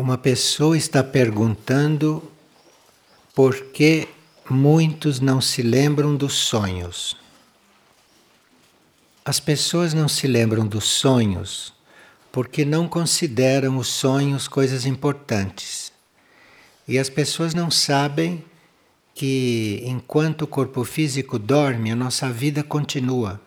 [0.00, 2.22] Uma pessoa está perguntando
[3.34, 4.08] por que
[4.48, 7.14] muitos não se lembram dos sonhos.
[9.22, 11.74] As pessoas não se lembram dos sonhos
[12.32, 15.92] porque não consideram os sonhos coisas importantes.
[16.88, 18.42] E as pessoas não sabem
[19.14, 23.38] que enquanto o corpo físico dorme, a nossa vida continua.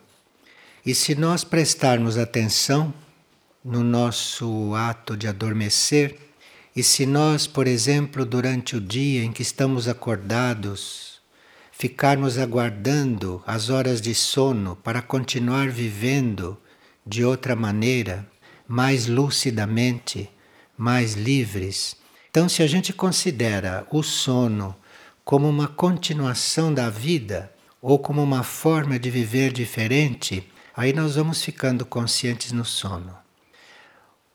[0.86, 2.94] E se nós prestarmos atenção
[3.64, 6.23] no nosso ato de adormecer,
[6.76, 11.20] e se nós, por exemplo, durante o dia em que estamos acordados,
[11.70, 16.58] ficarmos aguardando as horas de sono para continuar vivendo
[17.06, 18.28] de outra maneira,
[18.66, 20.28] mais lucidamente,
[20.76, 21.96] mais livres.
[22.28, 24.74] Então, se a gente considera o sono
[25.24, 31.40] como uma continuação da vida ou como uma forma de viver diferente, aí nós vamos
[31.40, 33.23] ficando conscientes no sono.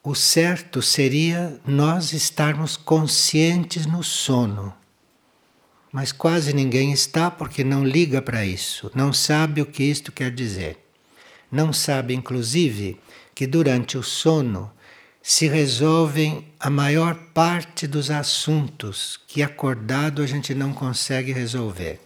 [0.01, 4.73] O certo seria nós estarmos conscientes no sono.
[5.91, 10.31] Mas quase ninguém está porque não liga para isso, não sabe o que isto quer
[10.31, 10.77] dizer.
[11.51, 12.97] Não sabe, inclusive,
[13.35, 14.71] que durante o sono
[15.21, 21.99] se resolvem a maior parte dos assuntos que acordado a gente não consegue resolver.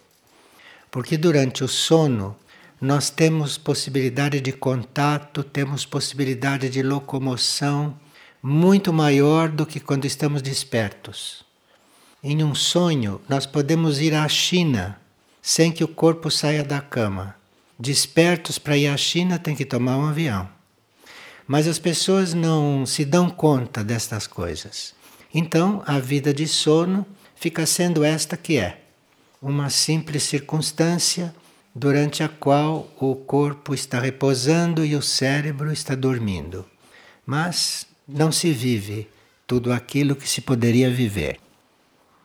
[0.90, 2.36] Porque durante o sono
[2.80, 7.98] nós temos possibilidade de contato, temos possibilidade de locomoção
[8.42, 11.44] muito maior do que quando estamos despertos.
[12.22, 15.00] Em um sonho, nós podemos ir à China
[15.40, 17.36] sem que o corpo saia da cama.
[17.78, 20.48] Despertos para ir à China, tem que tomar um avião.
[21.46, 24.94] Mas as pessoas não se dão conta destas coisas.
[25.34, 28.80] Então, a vida de sono fica sendo esta que é:
[29.42, 31.34] uma simples circunstância
[31.74, 36.64] durante a qual o corpo está repousando e o cérebro está dormindo.
[37.26, 39.08] Mas não se vive
[39.46, 41.40] tudo aquilo que se poderia viver.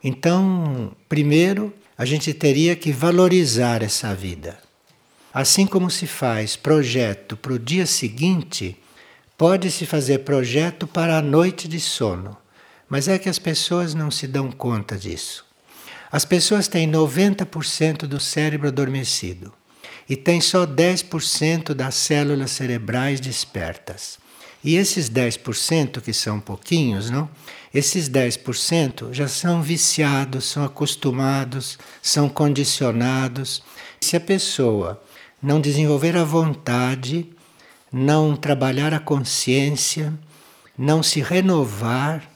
[0.03, 4.57] Então, primeiro, a gente teria que valorizar essa vida.
[5.33, 8.77] Assim como se faz projeto para o dia seguinte,
[9.37, 12.37] pode-se fazer projeto para a noite de sono.
[12.87, 15.45] Mas é que as pessoas não se dão conta disso.
[16.11, 19.53] As pessoas têm 90% do cérebro adormecido
[20.09, 24.17] e têm só 10% das células cerebrais despertas.
[24.63, 27.29] E esses 10%, que são pouquinhos, não?
[27.73, 33.61] Esses 10% já são viciados, são acostumados, são condicionados.
[34.01, 35.01] Se a pessoa
[35.41, 37.29] não desenvolver a vontade,
[37.91, 40.13] não trabalhar a consciência,
[40.77, 42.27] não se renovar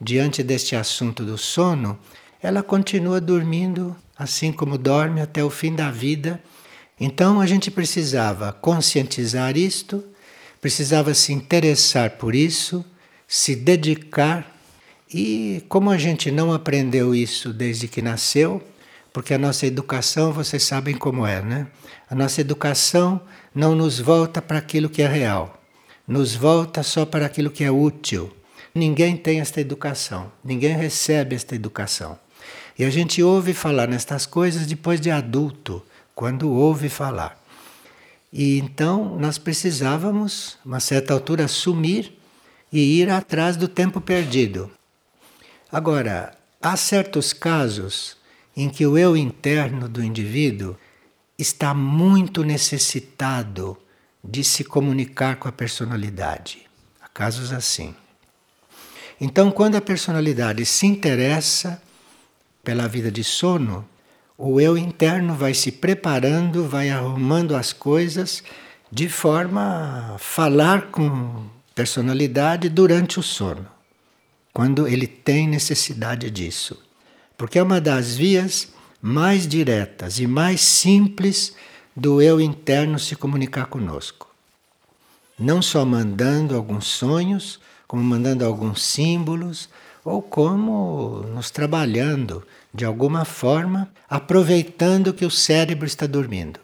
[0.00, 1.98] diante deste assunto do sono,
[2.44, 6.38] ela continua dormindo assim como dorme até o fim da vida.
[7.00, 10.04] Então a gente precisava conscientizar isto,
[10.60, 12.84] precisava se interessar por isso,
[13.26, 14.54] se dedicar.
[15.10, 18.62] E como a gente não aprendeu isso desde que nasceu,
[19.10, 21.66] porque a nossa educação, vocês sabem como é, né?
[22.10, 23.22] A nossa educação
[23.54, 25.62] não nos volta para aquilo que é real,
[26.06, 28.30] nos volta só para aquilo que é útil.
[28.74, 32.18] Ninguém tem esta educação, ninguém recebe esta educação.
[32.78, 35.82] E a gente ouve falar nestas coisas depois de adulto,
[36.14, 37.40] quando ouve falar.
[38.32, 42.12] E então nós precisávamos, uma certa altura, sumir
[42.72, 44.70] e ir atrás do tempo perdido.
[45.70, 48.16] Agora, há certos casos
[48.56, 50.76] em que o eu interno do indivíduo
[51.38, 53.76] está muito necessitado
[54.22, 56.62] de se comunicar com a personalidade.
[57.00, 57.94] Há casos assim.
[59.20, 61.80] Então, quando a personalidade se interessa
[62.64, 63.86] pela vida de sono,
[64.36, 68.42] o eu interno vai se preparando, vai arrumando as coisas
[68.90, 73.66] de forma a falar com personalidade durante o sono,
[74.52, 76.82] quando ele tem necessidade disso.
[77.36, 78.68] Porque é uma das vias
[79.02, 81.54] mais diretas e mais simples
[81.94, 84.28] do eu interno se comunicar conosco.
[85.38, 89.68] Não só mandando alguns sonhos, como mandando alguns símbolos,
[90.04, 96.58] ou como nos trabalhando de alguma forma, aproveitando que o cérebro está dormindo.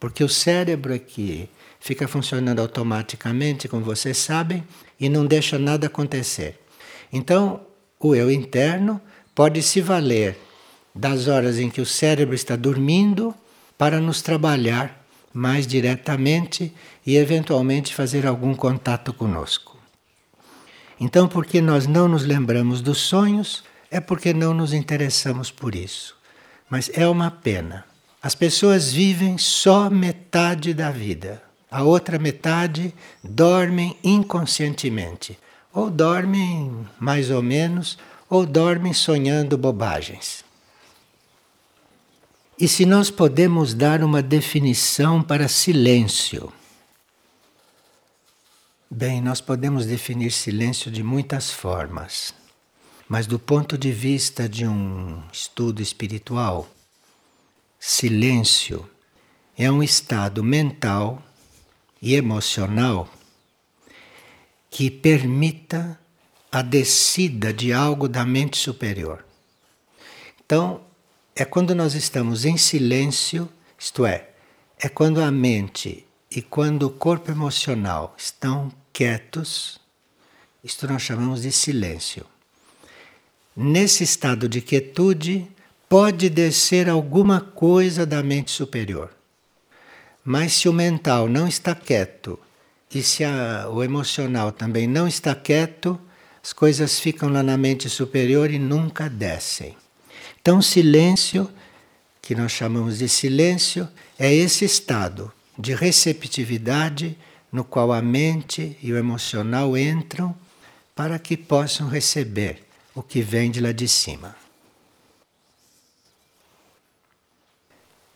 [0.00, 4.64] Porque o cérebro aqui fica funcionando automaticamente, como vocês sabem,
[4.98, 6.58] e não deixa nada acontecer.
[7.12, 7.60] Então,
[8.00, 9.00] o eu interno
[9.34, 10.38] pode se valer
[10.94, 13.34] das horas em que o cérebro está dormindo
[13.76, 16.74] para nos trabalhar mais diretamente
[17.06, 19.78] e eventualmente fazer algum contato conosco.
[20.98, 26.16] Então, porque nós não nos lembramos dos sonhos, é porque não nos interessamos por isso.
[26.68, 27.84] Mas é uma pena.
[28.22, 31.42] As pessoas vivem só metade da vida.
[31.70, 35.38] A outra metade dormem inconscientemente.
[35.74, 37.98] ou dormem mais ou menos,
[38.28, 40.44] ou dormem sonhando bobagens.
[42.58, 46.52] E se nós podemos dar uma definição para silêncio?
[48.90, 52.34] Bem, nós podemos definir silêncio de muitas formas,
[53.12, 56.66] mas do ponto de vista de um estudo espiritual,
[57.78, 58.88] silêncio
[59.54, 61.22] é um estado mental
[62.00, 63.06] e emocional
[64.70, 66.00] que permita
[66.50, 69.22] a descida de algo da mente superior.
[70.46, 70.80] Então,
[71.36, 73.46] é quando nós estamos em silêncio,
[73.78, 74.30] isto é,
[74.78, 79.78] é quando a mente e quando o corpo emocional estão quietos,
[80.64, 82.31] isto nós chamamos de silêncio.
[83.54, 85.46] Nesse estado de quietude,
[85.86, 89.10] pode descer alguma coisa da mente superior.
[90.24, 92.38] Mas se o mental não está quieto
[92.94, 96.00] e se a, o emocional também não está quieto,
[96.42, 99.76] as coisas ficam lá na mente superior e nunca descem.
[100.40, 101.50] Então, silêncio,
[102.22, 103.86] que nós chamamos de silêncio,
[104.18, 107.18] é esse estado de receptividade
[107.52, 110.34] no qual a mente e o emocional entram
[110.94, 114.34] para que possam receber o que vem de lá de cima.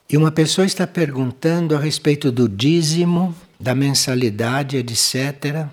[0.09, 5.67] E uma pessoa está perguntando a respeito do dízimo, da mensalidade, etc.,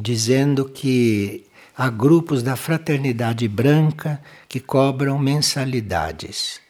[0.00, 1.44] dizendo que
[1.76, 6.60] há grupos da fraternidade branca que cobram mensalidades.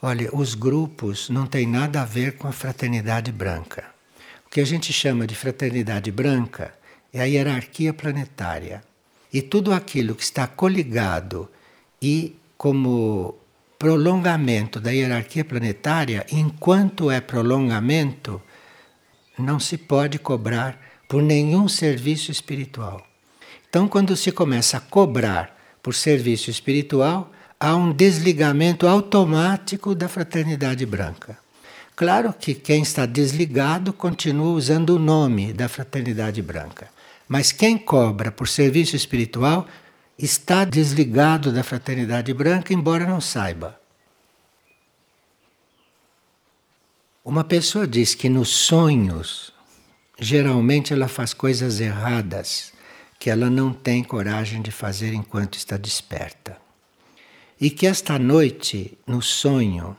[0.00, 3.92] Olha, os grupos não têm nada a ver com a fraternidade branca
[4.52, 6.74] que a gente chama de fraternidade branca
[7.10, 8.84] é a hierarquia planetária.
[9.32, 11.48] E tudo aquilo que está coligado
[12.00, 13.34] e como
[13.78, 18.40] prolongamento da hierarquia planetária, enquanto é prolongamento,
[19.38, 23.04] não se pode cobrar por nenhum serviço espiritual.
[23.68, 30.84] Então, quando se começa a cobrar por serviço espiritual, há um desligamento automático da fraternidade
[30.84, 31.38] branca.
[31.94, 36.88] Claro que quem está desligado continua usando o nome da Fraternidade Branca.
[37.32, 39.66] Mas quem cobra por serviço espiritual
[40.18, 43.80] está desligado da Fraternidade Branca, embora não saiba.
[47.24, 49.50] Uma pessoa diz que nos sonhos,
[50.18, 52.70] geralmente ela faz coisas erradas
[53.18, 56.58] que ela não tem coragem de fazer enquanto está desperta.
[57.58, 59.96] E que esta noite, no sonho,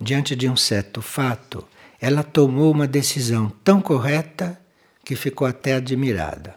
[0.00, 1.66] diante de um certo fato,
[2.00, 4.61] ela tomou uma decisão tão correta
[5.12, 6.54] que ficou até admirada.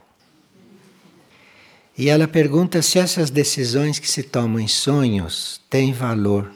[1.98, 6.54] E ela pergunta se essas decisões que se tomam em sonhos têm valor.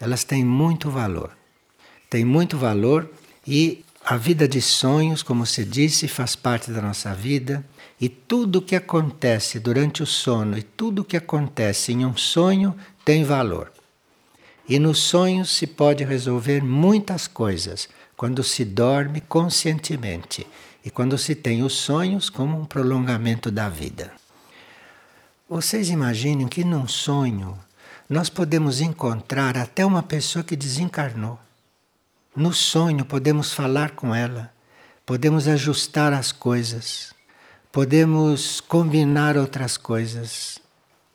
[0.00, 1.36] Elas têm muito valor.
[2.08, 3.10] Têm muito valor
[3.46, 7.62] e a vida de sonhos, como se disse, faz parte da nossa vida.
[8.00, 12.16] E tudo o que acontece durante o sono e tudo o que acontece em um
[12.16, 12.74] sonho
[13.04, 13.70] tem valor.
[14.66, 17.86] E nos sonhos se pode resolver muitas coisas
[18.16, 20.46] quando se dorme conscientemente
[20.84, 24.12] e quando se tem os sonhos como um prolongamento da vida.
[25.48, 27.58] Vocês imaginem que num sonho
[28.08, 31.38] nós podemos encontrar até uma pessoa que desencarnou.
[32.34, 34.52] No sonho podemos falar com ela,
[35.04, 37.12] podemos ajustar as coisas,
[37.70, 40.58] podemos combinar outras coisas.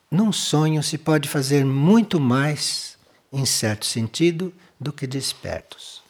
[0.09, 2.97] Num sonho se pode fazer muito mais
[3.31, 6.01] em certo sentido, do que despertos.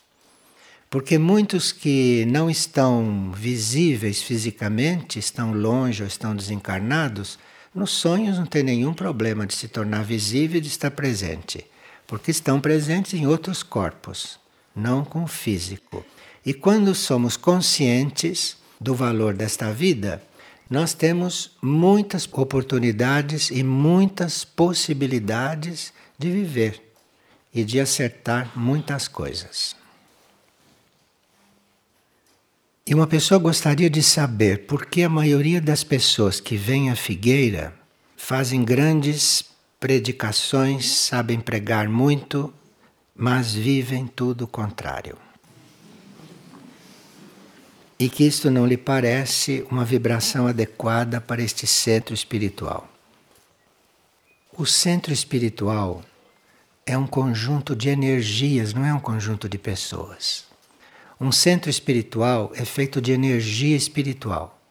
[0.89, 7.38] Porque muitos que não estão visíveis fisicamente, estão longe ou estão desencarnados,
[7.75, 11.65] nos sonhos não tem nenhum problema de se tornar visível e de estar presente,
[12.08, 14.39] porque estão presentes em outros corpos,
[14.74, 16.06] não com o físico.
[16.46, 20.24] E quando somos conscientes do valor desta vida,
[20.70, 26.82] nós temos muitas oportunidades e muitas possibilidades de viver
[27.53, 29.75] e de acertar muitas coisas.
[32.89, 36.96] E uma pessoa gostaria de saber por que a maioria das pessoas que vêm à
[36.96, 37.74] figueira
[38.15, 39.44] fazem grandes
[39.77, 42.53] predicações, sabem pregar muito,
[43.13, 45.17] mas vivem tudo o contrário.
[48.00, 52.89] E que isto não lhe parece uma vibração adequada para este centro espiritual.
[54.58, 56.06] O centro espiritual
[56.86, 60.47] é um conjunto de energias, não é um conjunto de pessoas.
[61.19, 64.62] Um centro espiritual é feito de energia espiritual,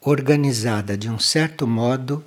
[0.00, 2.24] organizada de um certo modo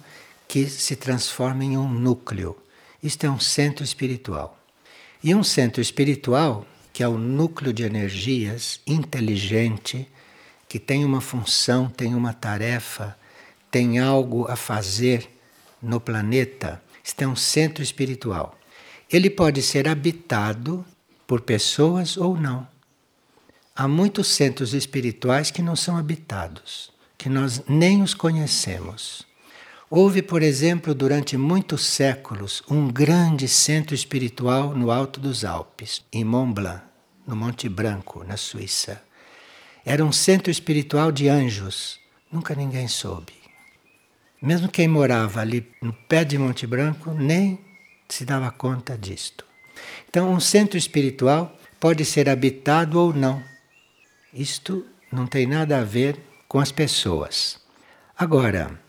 [0.48, 2.56] que se transforma em um núcleo.
[3.04, 4.58] Isto é um centro espiritual.
[5.22, 10.08] E um centro espiritual, que é o núcleo de energias inteligente,
[10.70, 13.18] que tem uma função, tem uma tarefa,
[13.70, 15.30] tem algo a fazer
[15.82, 18.58] no planeta, este é um centro espiritual.
[19.12, 20.86] Ele pode ser habitado
[21.28, 22.71] por pessoas ou não.
[23.76, 29.26] Há muitos centros espirituais que não são habitados, que nós nem os conhecemos.
[29.90, 36.24] Houve, por exemplo, durante muitos séculos, um grande centro espiritual no alto dos Alpes, em
[36.24, 36.82] Mont Blanc,
[37.26, 39.02] no Monte Branco, na Suíça.
[39.86, 42.00] Era um centro espiritual de anjos.
[42.32, 43.34] Nunca ninguém soube.
[44.42, 47.60] Mesmo quem morava ali no pé de Monte Branco nem
[48.10, 49.46] se dava conta disto.
[50.10, 53.51] Então, um centro espiritual pode ser habitado ou não.
[54.34, 57.60] Isto não tem nada a ver com as pessoas.
[58.18, 58.80] Agora,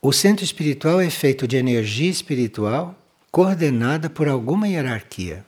[0.00, 2.98] o centro espiritual é feito de energia espiritual
[3.30, 5.44] coordenada por alguma hierarquia,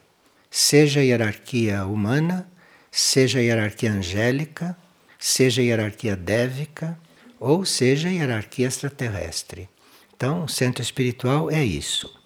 [0.50, 2.48] seja hierarquia humana,
[2.90, 4.76] seja hierarquia angélica,
[5.18, 6.96] seja hierarquia dévica,
[7.40, 9.68] ou seja hierarquia extraterrestre.
[10.16, 12.18] Então, o centro espiritual é isso.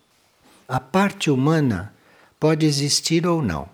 [0.68, 1.94] A parte humana
[2.38, 3.68] pode existir ou não.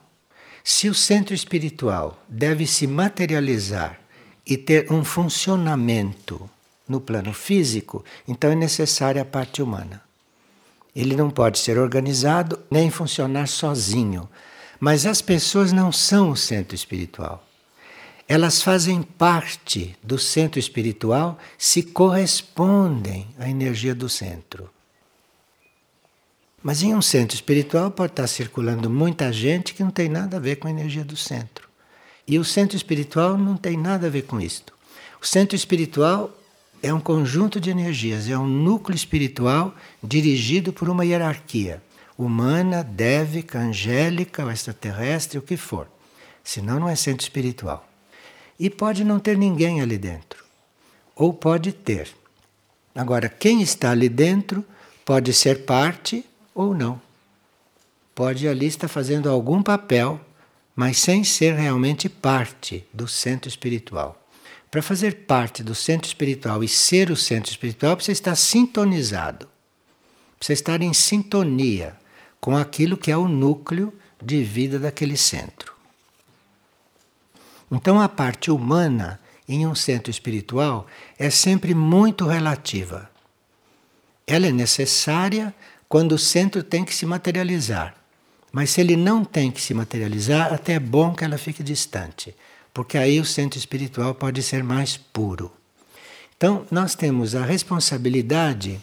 [0.66, 4.00] Se o centro espiritual deve se materializar
[4.46, 6.48] e ter um funcionamento
[6.88, 10.02] no plano físico, então é necessária a parte humana.
[10.96, 14.26] Ele não pode ser organizado nem funcionar sozinho.
[14.80, 17.46] Mas as pessoas não são o centro espiritual.
[18.26, 24.70] Elas fazem parte do centro espiritual se correspondem à energia do centro.
[26.64, 30.40] Mas em um centro espiritual pode estar circulando muita gente que não tem nada a
[30.40, 31.68] ver com a energia do centro.
[32.26, 34.72] E o centro espiritual não tem nada a ver com isto.
[35.20, 36.34] O centro espiritual
[36.82, 41.82] é um conjunto de energias, é um núcleo espiritual dirigido por uma hierarquia
[42.16, 45.86] humana, dévica, angélica, ou extraterrestre, o que for.
[46.42, 47.86] Senão não é centro espiritual.
[48.58, 50.42] E pode não ter ninguém ali dentro.
[51.14, 52.08] Ou pode ter.
[52.94, 54.64] Agora, quem está ali dentro
[55.04, 57.00] pode ser parte ou não.
[58.14, 60.20] Pode ali estar fazendo algum papel,
[60.76, 64.20] mas sem ser realmente parte do centro espiritual.
[64.70, 69.48] Para fazer parte do centro espiritual e ser o centro espiritual, precisa estar sintonizado.
[70.38, 71.96] Precisa estar em sintonia
[72.40, 73.92] com aquilo que é o núcleo
[74.22, 75.74] de vida daquele centro.
[77.70, 80.86] Então, a parte humana em um centro espiritual
[81.18, 83.10] é sempre muito relativa.
[84.26, 85.54] Ela é necessária
[85.94, 87.94] quando o centro tem que se materializar.
[88.50, 92.34] Mas se ele não tem que se materializar, até é bom que ela fique distante,
[92.72, 95.52] porque aí o centro espiritual pode ser mais puro.
[96.36, 98.80] Então, nós temos a responsabilidade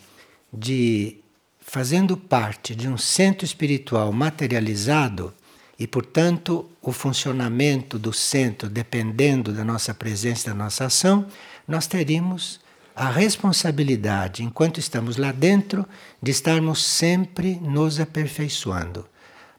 [0.53, 1.17] de
[1.59, 5.33] fazendo parte de um centro espiritual materializado
[5.77, 11.27] e, portanto, o funcionamento do centro dependendo da nossa presença, da nossa ação,
[11.67, 12.61] nós teríamos
[12.95, 15.87] a responsabilidade, enquanto estamos lá dentro,
[16.21, 19.07] de estarmos sempre nos aperfeiçoando,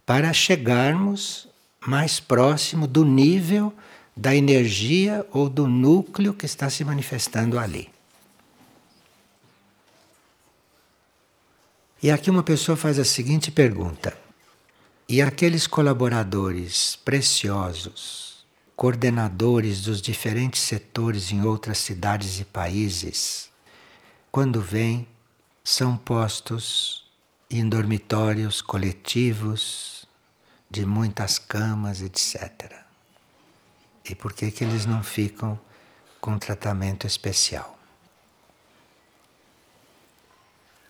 [0.05, 1.49] para chegarmos
[1.87, 3.73] mais próximo do nível
[4.17, 7.89] da energia ou do núcleo que está se manifestando ali.
[12.03, 14.17] E aqui uma pessoa faz a seguinte pergunta:
[15.09, 18.32] e aqueles colaboradores preciosos,
[18.83, 23.49] coordenadores dos diferentes setores em outras cidades e países,
[24.29, 25.07] quando vêm,
[25.63, 27.09] são postos
[27.49, 30.05] em dormitórios coletivos
[30.69, 32.73] de muitas camas, etc.
[34.05, 35.57] E por que, que eles não ficam
[36.21, 37.79] com tratamento especial?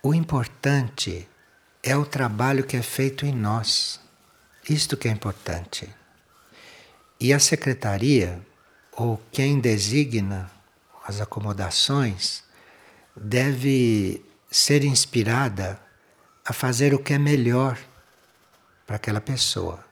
[0.03, 1.29] O importante
[1.83, 4.01] é o trabalho que é feito em nós.
[4.67, 5.95] Isto que é importante.
[7.23, 8.45] E a secretaria,
[8.91, 10.51] ou quem designa
[11.07, 12.43] as acomodações,
[13.15, 15.81] deve ser inspirada
[16.45, 17.79] a fazer o que é melhor
[18.85, 19.85] para aquela pessoa.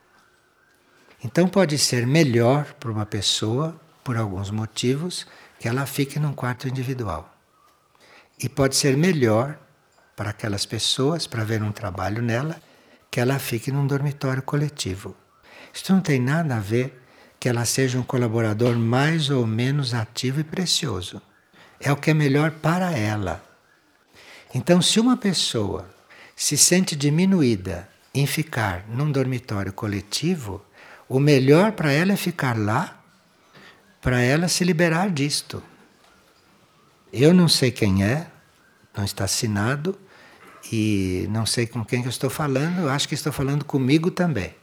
[1.23, 5.25] Então pode ser melhor para uma pessoa, por alguns motivos,
[5.61, 7.33] que ela fique num quarto individual.
[8.41, 9.57] E pode ser melhor
[10.17, 12.61] para aquelas pessoas, para ver um trabalho nela,
[13.09, 15.15] que ela fique num dormitório coletivo.
[15.73, 17.00] Isso não tem nada a ver
[17.41, 21.23] que ela seja um colaborador mais ou menos ativo e precioso.
[21.81, 23.43] É o que é melhor para ela.
[24.55, 25.89] Então, se uma pessoa
[26.37, 30.63] se sente diminuída em ficar num dormitório coletivo,
[31.09, 33.03] o melhor para ela é ficar lá,
[34.03, 35.63] para ela se liberar disto.
[37.11, 38.27] Eu não sei quem é,
[38.95, 39.99] não está assinado,
[40.71, 44.60] e não sei com quem que eu estou falando, acho que estou falando comigo também.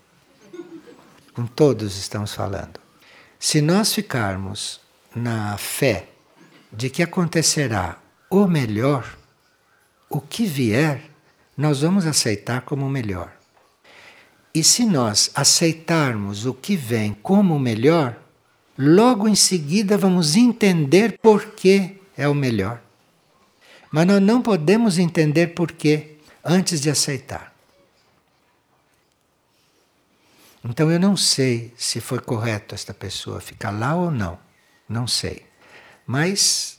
[1.38, 2.80] Com todos estamos falando.
[3.38, 4.82] Se nós ficarmos
[5.16, 6.10] na fé
[6.74, 9.16] de que acontecerá o melhor,
[10.10, 11.04] o que vier,
[11.56, 13.32] nós vamos aceitar como o melhor.
[14.52, 18.18] E se nós aceitarmos o que vem como o melhor,
[18.76, 22.82] logo em seguida vamos entender por que é o melhor.
[23.92, 27.57] Mas nós não podemos entender por que antes de aceitar.
[30.70, 34.38] Então eu não sei se foi correto esta pessoa ficar lá ou não.
[34.88, 35.46] Não sei.
[36.06, 36.78] Mas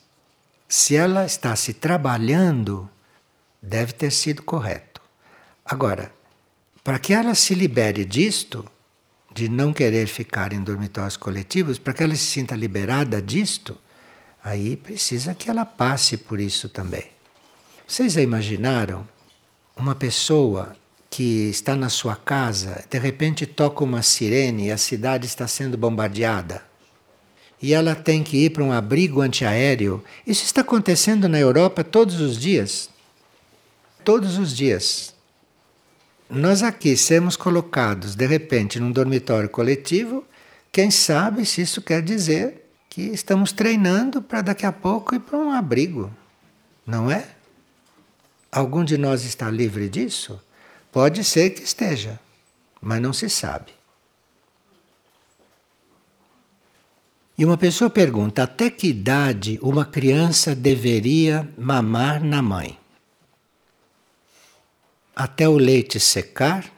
[0.69, 2.89] se ela está se trabalhando,
[3.63, 5.01] deve ter sido correto.
[5.65, 6.13] Agora,
[6.85, 8.63] para que ela se libere disto,
[9.35, 13.79] de não querer ficar em dormitórios coletivos, para que ela se sinta liberada disto,
[14.45, 17.07] aí precisa que ela passe por isso também.
[17.87, 19.09] Vocês já imaginaram
[19.75, 20.77] uma pessoa
[21.11, 25.77] que está na sua casa, de repente toca uma sirene e a cidade está sendo
[25.77, 26.63] bombardeada?
[27.61, 30.03] E ela tem que ir para um abrigo antiaéreo.
[30.27, 32.89] Isso está acontecendo na Europa todos os dias.
[34.05, 35.15] Todos os dias.
[36.31, 40.25] Nós aqui sermos colocados de repente num dormitório coletivo,
[40.71, 45.39] quem sabe se isso quer dizer que estamos treinando para daqui a pouco ir para
[45.39, 46.11] um abrigo,
[46.87, 47.27] não é?
[48.53, 50.41] Algum de nós está livre disso?
[50.99, 52.19] Pode ser que esteja,
[52.83, 53.71] mas não se sabe.
[57.39, 62.77] E uma pessoa pergunta: até que idade uma criança deveria mamar na mãe?
[65.15, 66.69] até o leite secar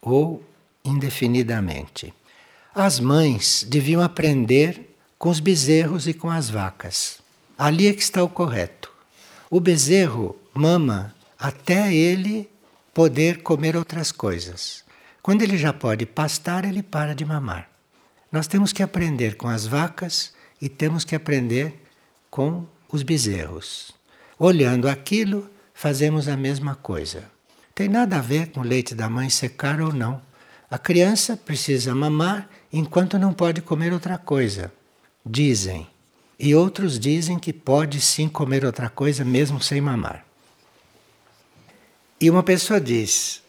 [0.00, 0.44] ou
[0.84, 2.14] indefinidamente.
[2.72, 7.18] As mães deviam aprender com os bezerros e com as vacas.
[7.58, 8.92] Ali é que está o correto.
[9.50, 12.48] O bezerro mama até ele
[12.96, 14.82] poder comer outras coisas.
[15.20, 17.68] Quando ele já pode pastar, ele para de mamar.
[18.32, 21.74] Nós temos que aprender com as vacas e temos que aprender
[22.30, 23.92] com os bezerros.
[24.38, 27.24] Olhando aquilo, fazemos a mesma coisa.
[27.74, 30.22] Tem nada a ver com o leite da mãe secar ou não.
[30.70, 34.72] A criança precisa mamar enquanto não pode comer outra coisa.
[35.22, 35.86] Dizem.
[36.40, 40.25] E outros dizem que pode sim comer outra coisa mesmo sem mamar.
[42.20, 43.42] E uma pessoa diz: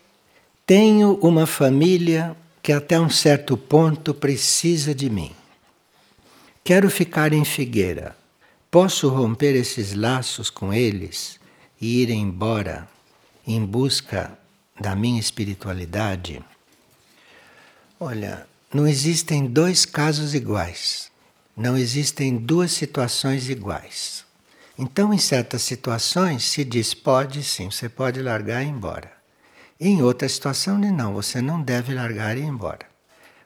[0.66, 5.32] Tenho uma família que até um certo ponto precisa de mim.
[6.64, 8.16] Quero ficar em Figueira.
[8.70, 11.40] Posso romper esses laços com eles
[11.80, 12.88] e ir embora
[13.48, 14.38] em busca
[14.80, 16.44] da minha espiritualidade,
[18.00, 21.10] olha, não existem dois casos iguais.
[21.56, 24.24] Não existem duas situações iguais.
[24.78, 29.12] Então, em certas situações, se diz pode sim, você pode largar e ir embora.
[29.80, 32.86] Em outra situação, não, você não deve largar e ir embora.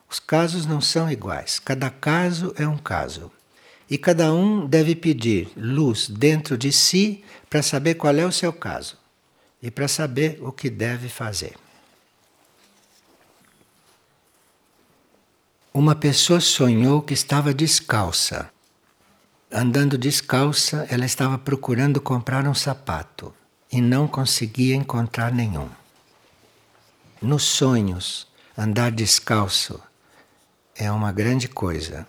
[0.10, 3.32] Os casos não são iguais, cada caso é um caso.
[3.90, 8.52] E cada um deve pedir luz dentro de si para saber qual é o seu
[8.52, 8.98] caso
[9.62, 11.56] e para saber o que deve fazer.
[15.74, 18.50] Uma pessoa sonhou que estava descalça.
[19.54, 23.34] Andando descalça, ela estava procurando comprar um sapato
[23.70, 25.68] e não conseguia encontrar nenhum.
[27.22, 29.78] Nos sonhos, andar descalço
[30.74, 32.08] é uma grande coisa.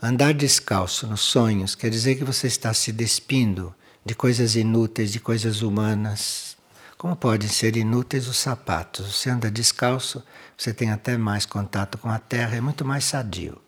[0.00, 5.18] Andar descalço nos sonhos quer dizer que você está se despindo de coisas inúteis, de
[5.18, 6.56] coisas humanas,
[6.96, 9.16] como podem ser inúteis os sapatos?
[9.16, 10.22] Você anda descalço,
[10.56, 13.60] você tem até mais contato com a terra, é muito mais sadio.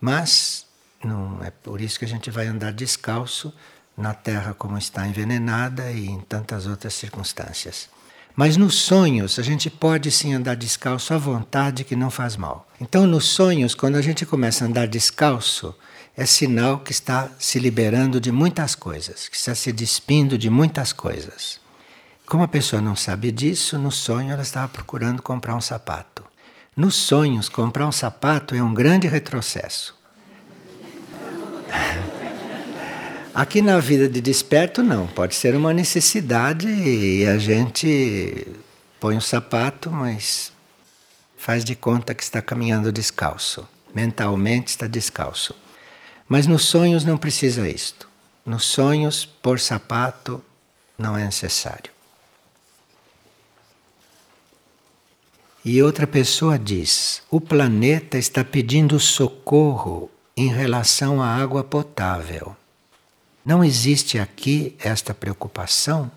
[0.00, 0.66] Mas
[1.02, 3.52] não é por isso que a gente vai andar descalço
[3.96, 7.88] na terra como está envenenada e em tantas outras circunstâncias.
[8.34, 12.68] Mas nos sonhos a gente pode sim andar descalço à vontade que não faz mal.
[12.80, 15.74] Então nos sonhos, quando a gente começa a andar descalço,
[16.16, 20.92] é sinal que está se liberando de muitas coisas, que está se despindo de muitas
[20.92, 21.60] coisas.
[22.26, 26.24] Como a pessoa não sabe disso, no sonho ela estava procurando comprar um sapato.
[26.76, 29.99] Nos sonhos, comprar um sapato é um grande retrocesso.
[33.34, 35.06] Aqui na vida de desperto, não.
[35.06, 38.46] Pode ser uma necessidade e a gente
[38.98, 40.52] põe um sapato, mas
[41.36, 43.66] faz de conta que está caminhando descalço.
[43.94, 45.54] Mentalmente está descalço.
[46.28, 48.08] Mas nos sonhos não precisa isto.
[48.44, 50.42] Nos sonhos, pôr sapato
[50.98, 51.90] não é necessário.
[55.64, 62.56] E outra pessoa diz: o planeta está pedindo socorro em relação à água potável.
[63.44, 66.10] Não existe aqui esta preocupação?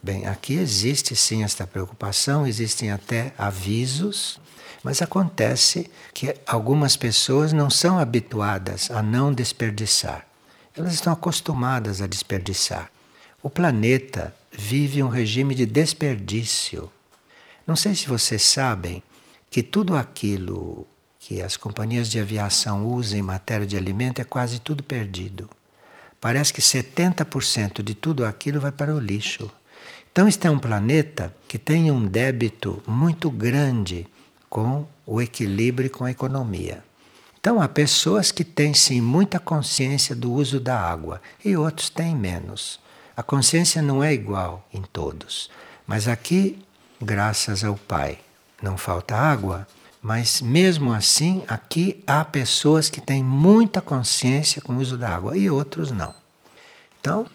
[0.00, 4.38] Bem, aqui existe sim esta preocupação, existem até avisos,
[4.84, 10.24] mas acontece que algumas pessoas não são habituadas a não desperdiçar.
[10.76, 12.88] Elas estão acostumadas a desperdiçar.
[13.42, 16.88] O planeta vive um regime de desperdício.
[17.66, 19.02] Não sei se vocês sabem
[19.50, 20.86] que tudo aquilo
[21.26, 25.50] que as companhias de aviação usam em matéria de alimento é quase tudo perdido.
[26.20, 29.50] Parece que 70% de tudo aquilo vai para o lixo.
[30.12, 34.06] Então, este é um planeta que tem um débito muito grande
[34.48, 36.84] com o equilíbrio com a economia.
[37.40, 42.14] Então, há pessoas que têm sim muita consciência do uso da água e outros têm
[42.14, 42.78] menos.
[43.16, 45.50] A consciência não é igual em todos.
[45.88, 46.64] Mas aqui,
[47.02, 48.20] graças ao Pai,
[48.62, 49.66] não falta água,
[50.06, 55.36] mas mesmo assim, aqui há pessoas que têm muita consciência com o uso da água
[55.36, 56.14] e outros não.
[57.00, 57.26] Então,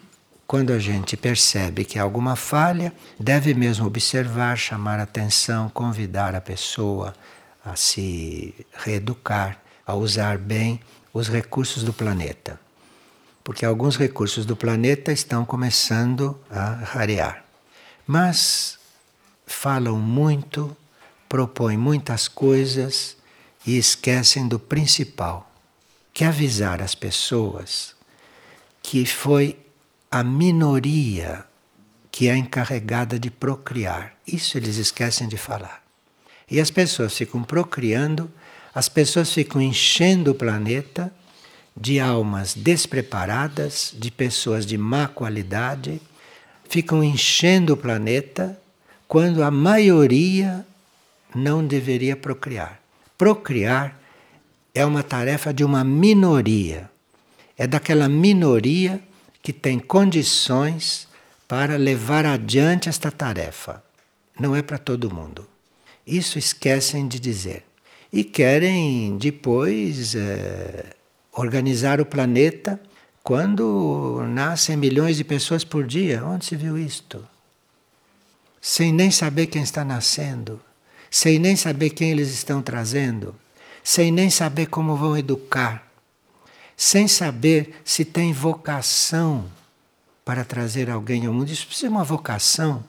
[0.46, 6.40] quando a gente percebe que há alguma falha, deve mesmo observar, chamar atenção, convidar a
[6.40, 7.12] pessoa
[7.62, 10.80] a se reeducar, a usar bem
[11.12, 12.58] os recursos do planeta.
[13.44, 17.44] Porque alguns recursos do planeta estão começando a rarear.
[18.06, 18.78] Mas
[19.44, 20.74] falam muito,
[21.32, 23.16] propõem muitas coisas
[23.66, 25.50] e esquecem do principal,
[26.12, 27.94] que é avisar as pessoas
[28.82, 29.58] que foi
[30.10, 31.46] a minoria
[32.10, 34.14] que é encarregada de procriar.
[34.26, 35.82] Isso eles esquecem de falar.
[36.50, 38.30] E as pessoas ficam procriando,
[38.74, 41.10] as pessoas ficam enchendo o planeta
[41.74, 45.98] de almas despreparadas, de pessoas de má qualidade,
[46.68, 48.60] ficam enchendo o planeta
[49.08, 50.66] quando a maioria
[51.34, 52.80] não deveria procriar.
[53.16, 53.98] Procriar
[54.74, 56.90] é uma tarefa de uma minoria.
[57.56, 59.00] É daquela minoria
[59.42, 61.08] que tem condições
[61.46, 63.82] para levar adiante esta tarefa.
[64.38, 65.46] Não é para todo mundo.
[66.06, 67.64] Isso esquecem de dizer.
[68.12, 70.94] E querem depois é,
[71.32, 72.80] organizar o planeta
[73.22, 76.24] quando nascem milhões de pessoas por dia.
[76.24, 77.24] Onde se viu isto?
[78.60, 80.60] Sem nem saber quem está nascendo,
[81.12, 83.36] sem nem saber quem eles estão trazendo,
[83.84, 85.92] sem nem saber como vão educar
[86.82, 89.48] sem saber se tem vocação
[90.24, 91.48] para trazer alguém ao mundo.
[91.48, 92.82] Isso precisa de uma vocação.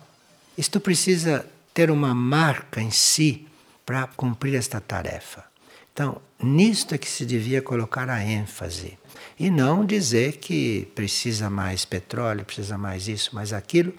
[0.58, 3.48] Isto precisa ter uma marca em si
[3.86, 5.46] para cumprir esta tarefa.
[5.94, 8.98] Então, nisto é que se devia colocar a ênfase.
[9.40, 13.94] E não dizer que precisa mais petróleo, precisa mais isso, mais aquilo.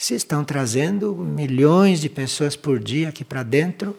[0.00, 3.94] Se estão trazendo milhões de pessoas por dia aqui para dentro,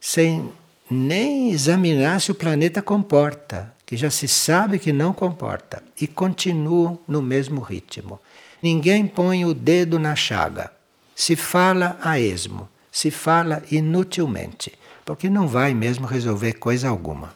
[0.00, 0.50] sem
[0.90, 6.98] nem examinar se o planeta comporta que já se sabe que não comporta e continuam
[7.06, 8.18] no mesmo ritmo.
[8.62, 10.72] Ninguém põe o dedo na chaga.
[11.14, 14.72] Se fala a esmo, se fala inutilmente,
[15.04, 17.34] porque não vai mesmo resolver coisa alguma.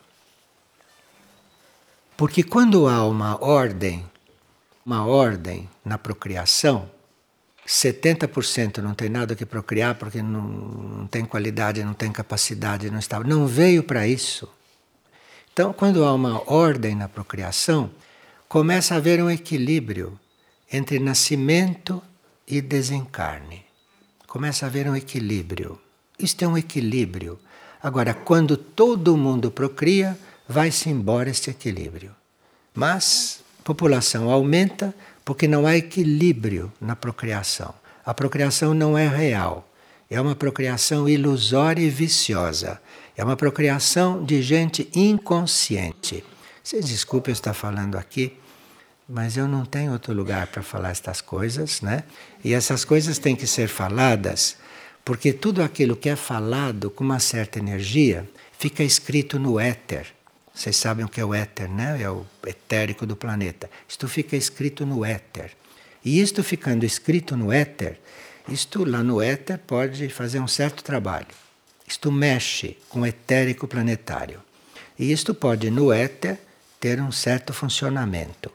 [2.17, 4.03] Porque quando há uma ordem,
[4.83, 6.96] uma ordem na procriação,
[7.67, 12.99] 70% não tem nada que procriar porque não, não tem qualidade, não tem capacidade, não
[12.99, 14.49] está, não veio para isso.
[15.53, 17.91] Então, quando há uma ordem na procriação,
[18.49, 20.19] começa a haver um equilíbrio
[20.73, 22.03] entre nascimento
[22.47, 23.65] e desencarne.
[24.27, 25.81] Começa a haver um equilíbrio.
[26.19, 27.39] Isto é um equilíbrio.
[27.83, 32.15] Agora, quando todo mundo procria, vai-se embora este equilíbrio.
[32.75, 34.95] Mas população aumenta
[35.27, 37.75] porque não há equilíbrio na procriação.
[38.05, 39.69] A procriação não é real.
[40.09, 42.81] É uma procriação ilusória e viciosa.
[43.17, 46.23] É uma procriação de gente inconsciente.
[46.63, 48.39] Vocês desculpem eu estar falando aqui,
[49.09, 52.05] mas eu não tenho outro lugar para falar estas coisas, né?
[52.45, 54.57] E essas coisas têm que ser faladas,
[55.05, 60.16] porque tudo aquilo que é falado com uma certa energia fica escrito no éter.
[60.57, 62.01] Vocês sabem o que é o éter, né?
[62.03, 63.69] É o etérico do planeta.
[63.87, 65.55] Isto fica escrito no éter.
[66.03, 68.01] E isto ficando escrito no éter,
[68.49, 71.27] isto lá no éter pode fazer um certo trabalho.
[71.87, 74.41] Isto mexe com o etérico planetário.
[74.99, 76.39] E isto pode, no éter,
[76.81, 78.51] ter um certo funcionamento.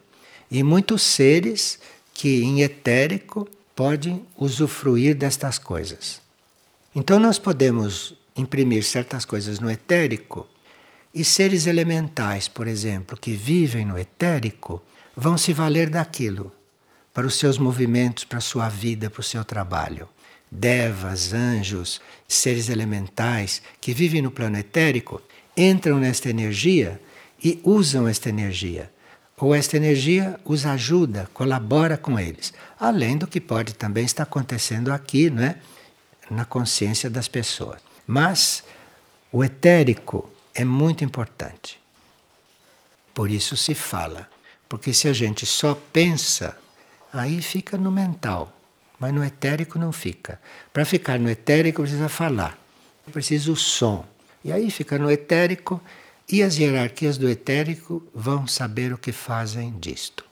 [0.49, 1.77] E muitos seres
[2.15, 6.19] que em etérico podem usufruir destas coisas.
[6.95, 10.47] Então nós podemos imprimir certas coisas no etérico
[11.13, 14.81] e seres elementais, por exemplo, que vivem no etérico,
[15.15, 16.51] vão se valer daquilo
[17.13, 20.07] para os seus movimentos, para a sua vida, para o seu trabalho
[20.51, 25.21] devas, anjos, seres elementais que vivem no plano etérico,
[25.55, 27.01] entram nesta energia
[27.41, 28.91] e usam esta energia.
[29.37, 32.53] Ou esta energia os ajuda, colabora com eles.
[32.79, 35.55] Além do que pode também estar acontecendo aqui, não é?
[36.29, 37.81] na consciência das pessoas.
[38.05, 38.63] Mas
[39.31, 41.79] o etérico é muito importante.
[43.13, 44.29] Por isso se fala.
[44.67, 46.57] Porque se a gente só pensa
[47.11, 48.53] aí fica no mental,
[48.99, 50.39] mas no etérico não fica.
[50.71, 52.57] Para ficar no etérico precisa falar,
[53.11, 54.05] precisa o som.
[54.43, 55.81] E aí fica no etérico
[56.31, 60.23] e as hierarquias do etérico vão saber o que fazem disto.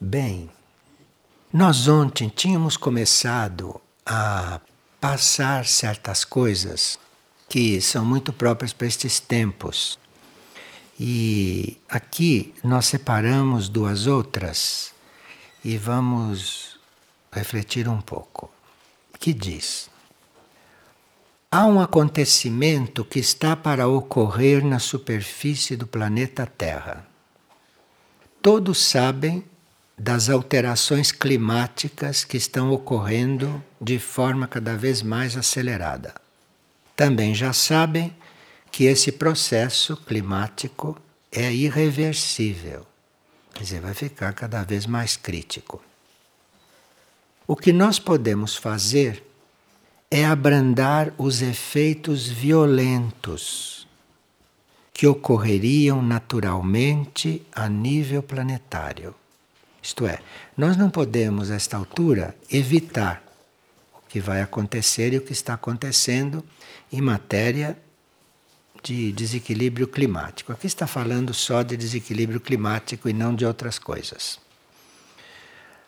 [0.00, 0.50] Bem,
[1.52, 4.60] nós ontem tínhamos começado a
[5.02, 6.96] passar certas coisas
[7.48, 9.98] que são muito próprias para estes tempos.
[10.98, 14.94] E aqui nós separamos duas outras
[15.64, 16.78] e vamos
[17.32, 18.48] refletir um pouco.
[19.18, 19.90] Que diz:
[21.50, 27.08] Há um acontecimento que está para ocorrer na superfície do planeta Terra.
[28.40, 29.44] Todos sabem
[29.96, 36.14] das alterações climáticas que estão ocorrendo de forma cada vez mais acelerada.
[36.96, 38.14] Também já sabem
[38.70, 41.00] que esse processo climático
[41.30, 42.86] é irreversível,
[43.54, 45.82] quer dizer, vai ficar cada vez mais crítico.
[47.46, 49.22] O que nós podemos fazer
[50.10, 53.86] é abrandar os efeitos violentos
[54.92, 59.14] que ocorreriam naturalmente a nível planetário.
[59.82, 60.20] Isto é,
[60.56, 63.22] nós não podemos, a esta altura, evitar
[63.92, 66.44] o que vai acontecer e o que está acontecendo
[66.92, 67.76] em matéria
[68.82, 70.52] de desequilíbrio climático.
[70.52, 74.38] Aqui está falando só de desequilíbrio climático e não de outras coisas.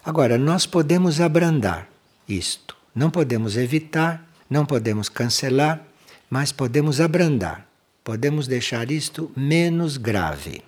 [0.04, 1.88] Agora, nós podemos abrandar
[2.28, 2.76] isto.
[2.94, 5.82] Não podemos evitar, não podemos cancelar,
[6.28, 7.66] mas podemos abrandar.
[8.02, 10.62] Podemos deixar isto menos grave.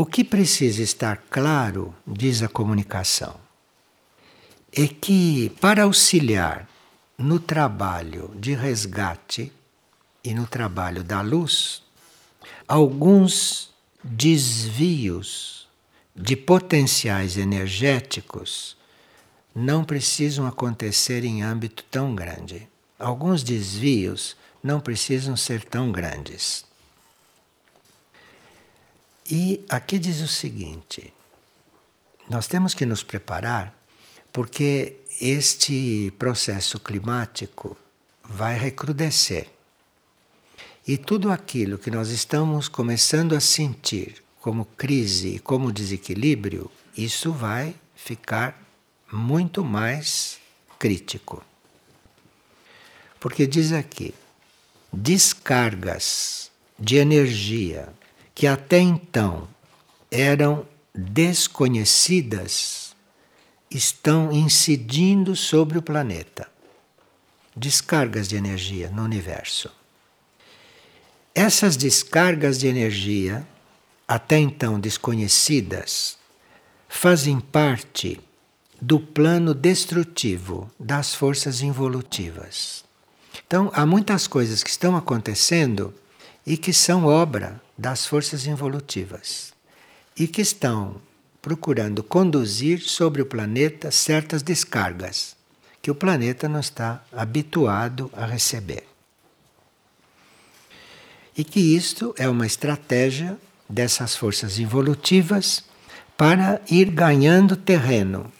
[0.00, 3.36] O que precisa estar claro, diz a comunicação,
[4.72, 6.66] é que para auxiliar
[7.18, 9.52] no trabalho de resgate
[10.24, 11.82] e no trabalho da luz,
[12.66, 15.68] alguns desvios
[16.16, 18.78] de potenciais energéticos
[19.54, 22.66] não precisam acontecer em âmbito tão grande.
[22.98, 26.69] Alguns desvios não precisam ser tão grandes.
[29.30, 31.12] E aqui diz o seguinte:
[32.28, 33.72] nós temos que nos preparar
[34.32, 37.76] porque este processo climático
[38.24, 39.48] vai recrudescer.
[40.86, 47.30] E tudo aquilo que nós estamos começando a sentir como crise e como desequilíbrio, isso
[47.30, 48.60] vai ficar
[49.12, 50.38] muito mais
[50.76, 51.44] crítico.
[53.20, 54.12] Porque diz aqui:
[54.92, 57.92] descargas de energia
[58.40, 59.46] que até então
[60.10, 62.96] eram desconhecidas
[63.70, 66.48] estão incidindo sobre o planeta.
[67.54, 69.70] Descargas de energia no universo.
[71.34, 73.46] Essas descargas de energia,
[74.08, 76.16] até então desconhecidas,
[76.88, 78.18] fazem parte
[78.80, 82.86] do plano destrutivo das forças involutivas.
[83.46, 85.92] Então, há muitas coisas que estão acontecendo
[86.46, 89.54] e que são obra das forças involutivas
[90.14, 91.00] e que estão
[91.40, 95.34] procurando conduzir sobre o planeta certas descargas
[95.80, 98.86] que o planeta não está habituado a receber.
[101.34, 105.64] E que isto é uma estratégia dessas forças involutivas
[106.18, 108.30] para ir ganhando terreno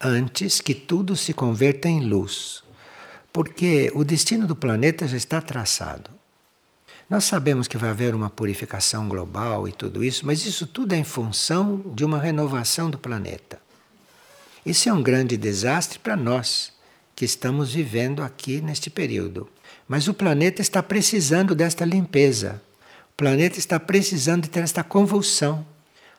[0.00, 2.64] antes que tudo se converta em luz.
[3.32, 6.21] Porque o destino do planeta já está traçado.
[7.12, 10.96] Nós sabemos que vai haver uma purificação global e tudo isso, mas isso tudo é
[10.96, 13.60] em função de uma renovação do planeta.
[14.64, 16.72] Isso é um grande desastre para nós
[17.14, 19.46] que estamos vivendo aqui neste período.
[19.86, 22.62] Mas o planeta está precisando desta limpeza.
[23.12, 25.66] O planeta está precisando de ter esta convulsão,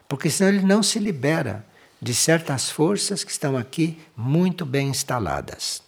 [0.08, 1.66] porque senão ele não se libera
[2.00, 5.82] de certas forças que estão aqui muito bem instaladas.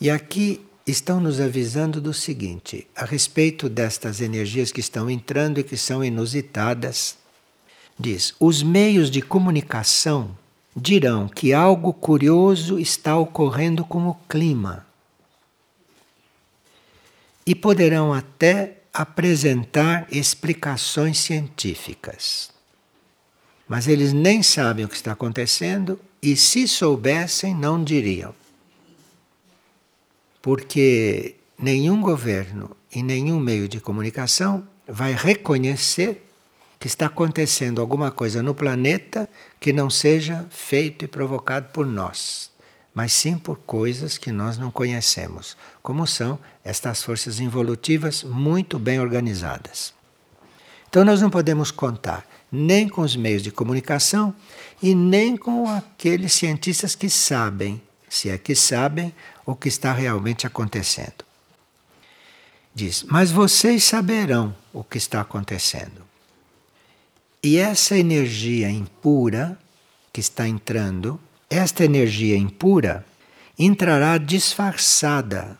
[0.00, 5.64] E aqui estão nos avisando do seguinte, a respeito destas energias que estão entrando e
[5.64, 7.16] que são inusitadas.
[7.98, 10.36] Diz: os meios de comunicação
[10.76, 14.86] dirão que algo curioso está ocorrendo com o clima.
[17.44, 22.50] E poderão até apresentar explicações científicas.
[23.68, 28.34] Mas eles nem sabem o que está acontecendo e, se soubessem, não diriam
[30.42, 36.26] porque nenhum governo e nenhum meio de comunicação vai reconhecer
[36.78, 39.28] que está acontecendo alguma coisa no planeta
[39.60, 42.50] que não seja feito e provocado por nós,
[42.94, 48.98] mas sim por coisas que nós não conhecemos, como são estas forças involutivas muito bem
[48.98, 49.92] organizadas.
[50.88, 54.34] Então nós não podemos contar nem com os meios de comunicação
[54.82, 59.14] e nem com aqueles cientistas que sabem, se é que sabem,
[59.50, 61.24] o que está realmente acontecendo.
[62.74, 66.08] Diz: Mas vocês saberão o que está acontecendo.
[67.42, 69.58] E essa energia impura
[70.12, 73.04] que está entrando, esta energia impura
[73.58, 75.58] entrará disfarçada.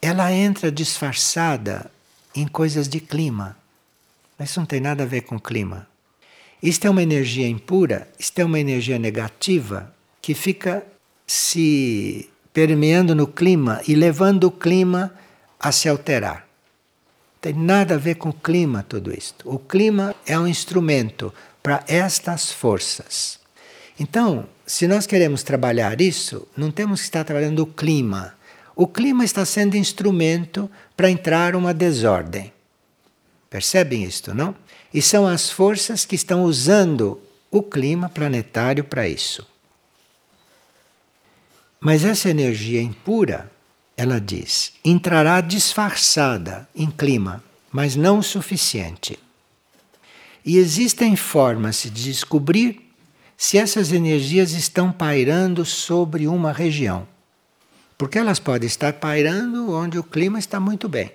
[0.00, 1.90] Ela entra disfarçada
[2.34, 3.56] em coisas de clima.
[4.38, 5.86] Mas isso não tem nada a ver com clima.
[6.62, 10.84] Isto é uma energia impura, isto é uma energia negativa que fica
[11.26, 15.12] se permeando no clima e levando o clima
[15.58, 16.46] a se alterar.
[17.40, 19.48] Tem nada a ver com o clima tudo isto.
[19.48, 21.32] O clima é um instrumento
[21.62, 23.38] para estas forças.
[23.98, 28.34] Então, se nós queremos trabalhar isso, não temos que estar trabalhando o clima.
[28.74, 32.52] O clima está sendo instrumento para entrar uma desordem.
[33.50, 34.54] Percebem isto, não?
[34.92, 39.46] E são as forças que estão usando o clima planetário para isso.
[41.80, 43.50] Mas essa energia impura
[43.98, 49.18] ela diz, entrará disfarçada em clima, mas não o suficiente.
[50.44, 52.92] E existem formas de descobrir
[53.36, 57.08] se essas energias estão pairando sobre uma região.
[57.98, 61.10] Porque elas podem estar pairando onde o clima está muito bem.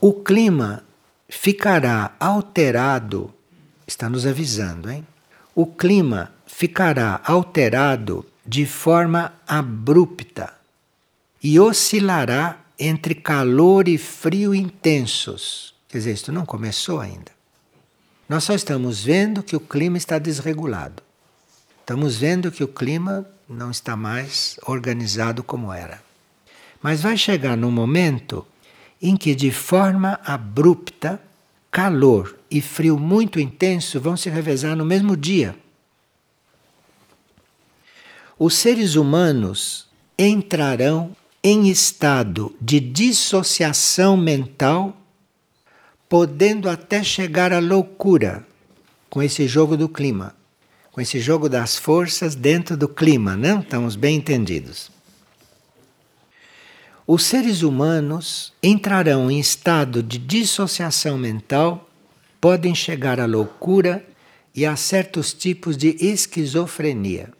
[0.00, 0.84] O clima
[1.28, 3.34] ficará alterado,
[3.88, 5.04] está nos avisando, hein?
[5.52, 10.52] O clima ficará alterado de forma abrupta
[11.42, 15.74] e oscilará entre calor e frio intensos.
[15.88, 17.30] Quer dizer, isto não começou ainda.
[18.28, 21.02] Nós só estamos vendo que o clima está desregulado.
[21.80, 26.02] Estamos vendo que o clima não está mais organizado como era.
[26.82, 28.46] Mas vai chegar num momento
[29.00, 31.20] em que, de forma abrupta,
[31.70, 35.56] calor e frio muito intenso vão se revezar no mesmo dia.
[38.40, 41.10] Os seres humanos entrarão
[41.42, 44.96] em estado de dissociação mental,
[46.08, 48.46] podendo até chegar à loucura
[49.10, 50.36] com esse jogo do clima,
[50.92, 54.88] com esse jogo das forças dentro do clima, não estamos bem entendidos.
[57.04, 61.90] Os seres humanos entrarão em estado de dissociação mental,
[62.40, 64.06] podem chegar à loucura
[64.54, 67.36] e a certos tipos de esquizofrenia.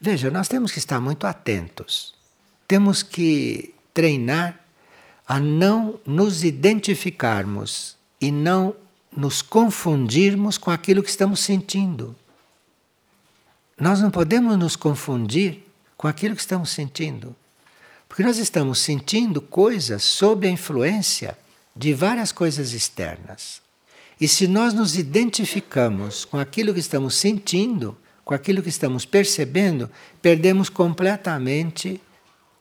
[0.00, 2.14] Veja, nós temos que estar muito atentos.
[2.66, 4.58] Temos que treinar
[5.28, 8.74] a não nos identificarmos e não
[9.14, 12.16] nos confundirmos com aquilo que estamos sentindo.
[13.78, 17.36] Nós não podemos nos confundir com aquilo que estamos sentindo.
[18.08, 21.36] Porque nós estamos sentindo coisas sob a influência
[21.76, 23.60] de várias coisas externas.
[24.20, 27.96] E se nós nos identificamos com aquilo que estamos sentindo,
[28.30, 29.90] com aquilo que estamos percebendo,
[30.22, 32.00] perdemos completamente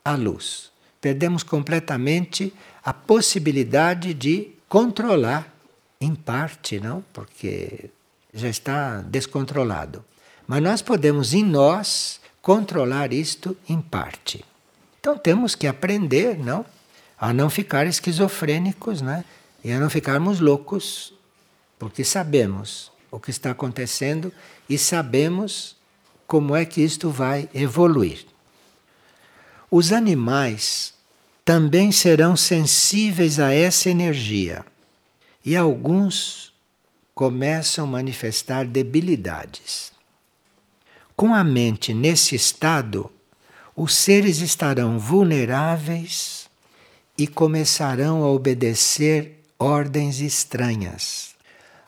[0.03, 0.71] a luz.
[0.99, 2.51] Perdemos completamente
[2.83, 5.53] a possibilidade de controlar,
[6.01, 7.05] em parte, não?
[7.13, 7.91] Porque
[8.33, 10.03] já está descontrolado.
[10.47, 14.43] Mas nós podemos, em nós, controlar isto em parte.
[14.99, 16.65] Então temos que aprender, não?
[17.15, 19.23] A não ficar esquizofrênicos, né?
[19.63, 21.13] E a não ficarmos loucos,
[21.77, 24.33] porque sabemos o que está acontecendo
[24.69, 25.75] e sabemos
[26.27, 28.25] como é que isto vai evoluir.
[29.71, 30.93] Os animais
[31.43, 34.63] também serão sensíveis a essa energia
[35.43, 36.53] e alguns
[37.15, 39.91] começam a manifestar debilidades.
[41.15, 43.11] Com a mente nesse estado,
[43.75, 46.49] os seres estarão vulneráveis
[47.17, 51.35] e começarão a obedecer ordens estranhas.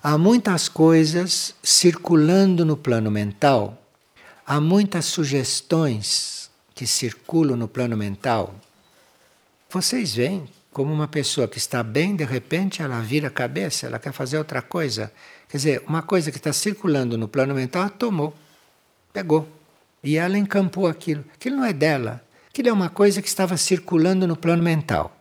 [0.04, 3.80] Há muitas coisas circulando no plano mental,
[4.44, 8.56] há muitas sugestões que circulam no plano mental.
[9.70, 14.00] Vocês veem como uma pessoa que está bem, de repente ela vira a cabeça, ela
[14.00, 15.14] quer fazer outra coisa.
[15.48, 18.34] Quer dizer, uma coisa que está circulando no plano mental, ela tomou,
[19.14, 19.48] pegou.
[20.04, 21.24] E ela encampou aquilo.
[21.36, 22.24] Aquilo não é dela.
[22.50, 25.16] Aquilo é uma coisa que estava circulando no plano mental.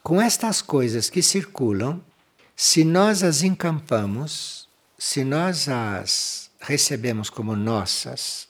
[0.00, 2.00] Com estas coisas que circulam,
[2.62, 8.46] se nós as encampamos, se nós as recebemos como nossas,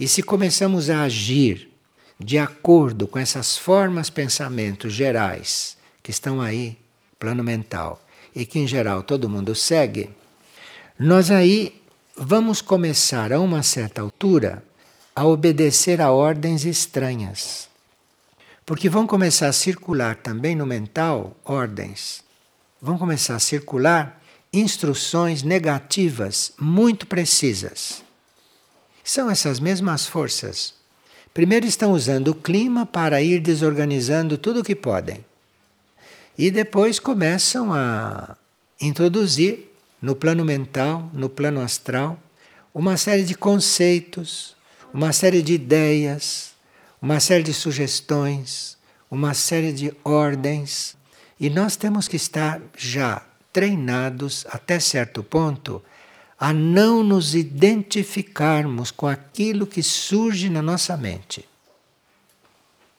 [0.00, 1.70] e se começamos a agir
[2.18, 6.78] de acordo com essas formas, pensamentos gerais que estão aí,
[7.18, 8.02] plano mental,
[8.34, 10.08] e que em geral todo mundo segue,
[10.98, 11.78] nós aí
[12.16, 14.64] vamos começar a uma certa altura
[15.14, 17.68] a obedecer a ordens estranhas.
[18.64, 22.26] Porque vão começar a circular também no mental ordens
[22.80, 24.20] vão começar a circular
[24.52, 28.02] instruções negativas muito precisas.
[29.04, 30.74] São essas mesmas forças.
[31.32, 35.24] Primeiro estão usando o clima para ir desorganizando tudo o que podem.
[36.36, 38.36] E depois começam a
[38.80, 42.18] introduzir no plano mental, no plano astral,
[42.74, 44.56] uma série de conceitos,
[44.92, 46.52] uma série de ideias,
[47.00, 48.76] uma série de sugestões,
[49.10, 50.96] uma série de ordens.
[51.38, 53.22] E nós temos que estar já
[53.52, 55.82] treinados até certo ponto
[56.38, 61.48] a não nos identificarmos com aquilo que surge na nossa mente.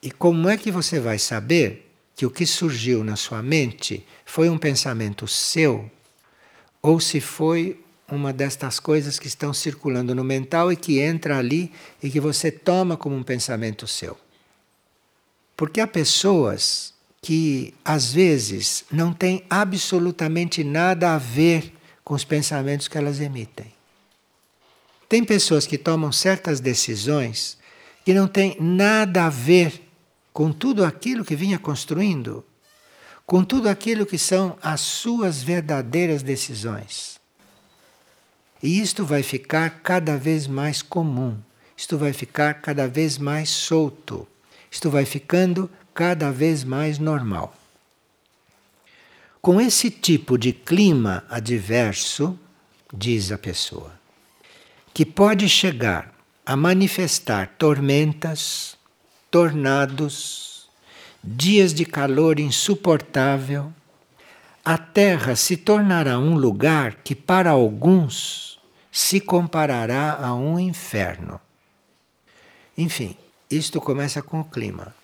[0.02, 4.50] E como é que você vai saber que o que surgiu na sua mente foi
[4.50, 5.90] um pensamento seu
[6.82, 7.80] ou se foi
[8.12, 11.72] uma destas coisas que estão circulando no mental e que entra ali
[12.02, 14.18] e que você toma como um pensamento seu.
[15.56, 22.88] Porque há pessoas que às vezes não têm absolutamente nada a ver com os pensamentos
[22.88, 23.72] que elas emitem.
[25.08, 27.58] Tem pessoas que tomam certas decisões
[28.06, 29.82] que não têm nada a ver
[30.32, 32.46] com tudo aquilo que vinha construindo,
[33.26, 37.20] com tudo aquilo que são as suas verdadeiras decisões.
[38.62, 41.38] E isto vai ficar cada vez mais comum,
[41.76, 44.28] isto vai ficar cada vez mais solto,
[44.72, 45.70] isto vai ficando
[46.00, 47.54] cada vez mais normal.
[49.42, 52.40] Com esse tipo de clima adverso,
[52.94, 53.92] diz a pessoa,
[54.94, 56.14] que pode chegar
[56.46, 58.78] a manifestar tormentas,
[59.30, 60.70] tornados,
[61.22, 63.74] dias de calor insuportável,
[64.64, 68.58] a Terra se tornará um lugar que para alguns
[68.90, 71.42] se comparará a um inferno.
[72.78, 73.18] Enfim,
[73.52, 74.98] isto começa com o clima.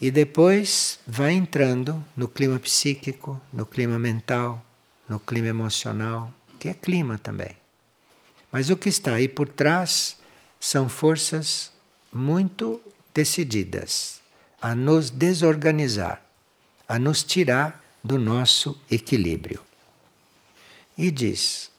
[0.00, 4.64] E depois vai entrando no clima psíquico, no clima mental,
[5.08, 7.56] no clima emocional, que é clima também.
[8.52, 10.16] Mas o que está aí por trás
[10.60, 11.72] são forças
[12.12, 12.80] muito
[13.12, 14.20] decididas
[14.62, 16.22] a nos desorganizar,
[16.88, 19.60] a nos tirar do nosso equilíbrio.
[20.96, 21.72] E diz: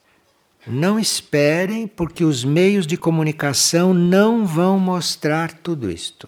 [0.68, 6.28] não esperem, porque os meios de comunicação não vão mostrar tudo isto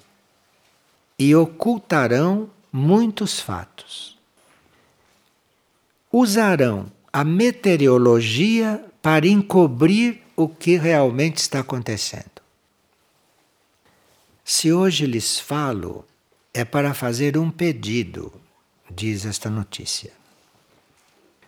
[1.22, 4.18] e ocultarão muitos fatos.
[6.12, 12.42] Usarão a meteorologia para encobrir o que realmente está acontecendo.
[14.44, 16.08] Se hoje lhes falo,
[16.56, 18.34] é para fazer um pedido,
[18.90, 20.14] diz esta notícia.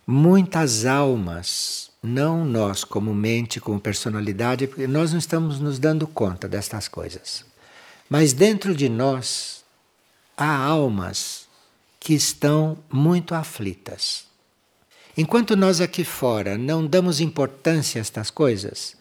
[0.06, 6.46] Muitas almas, não nós como mente, como personalidade, porque nós não estamos nos dando conta
[6.46, 7.44] destas coisas.
[8.08, 9.63] Mas dentro de nós
[10.36, 11.46] há almas
[12.00, 14.26] que estão muito aflitas.
[15.16, 18.96] Enquanto nós aqui fora não damos importância a estas coisas,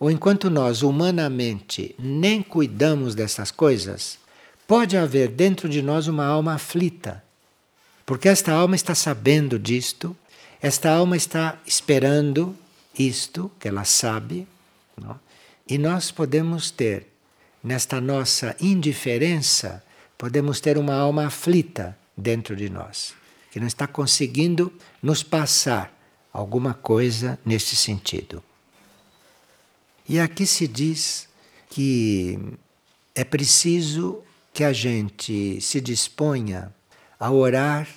[0.00, 4.18] ou enquanto nós humanamente nem cuidamos dessas coisas,
[4.66, 7.22] pode haver dentro de nós uma alma aflita.
[8.06, 10.16] Porque esta alma está sabendo disto,
[10.62, 12.56] esta alma está esperando
[12.98, 14.46] isto que ela sabe,
[14.96, 15.18] não?
[15.68, 17.06] e nós podemos ter,
[17.62, 19.82] nesta nossa indiferença,
[20.18, 23.14] podemos ter uma alma aflita dentro de nós,
[23.52, 25.96] que não está conseguindo nos passar
[26.32, 28.42] alguma coisa nesse sentido.
[30.08, 31.28] E aqui se diz
[31.70, 32.38] que
[33.14, 36.74] é preciso que a gente se disponha
[37.20, 37.88] a orar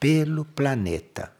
[0.00, 1.32] pelo planeta.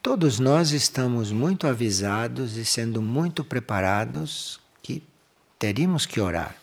[0.00, 5.02] Todos nós estamos muito avisados e sendo muito preparados que
[5.58, 6.54] teríamos que orar,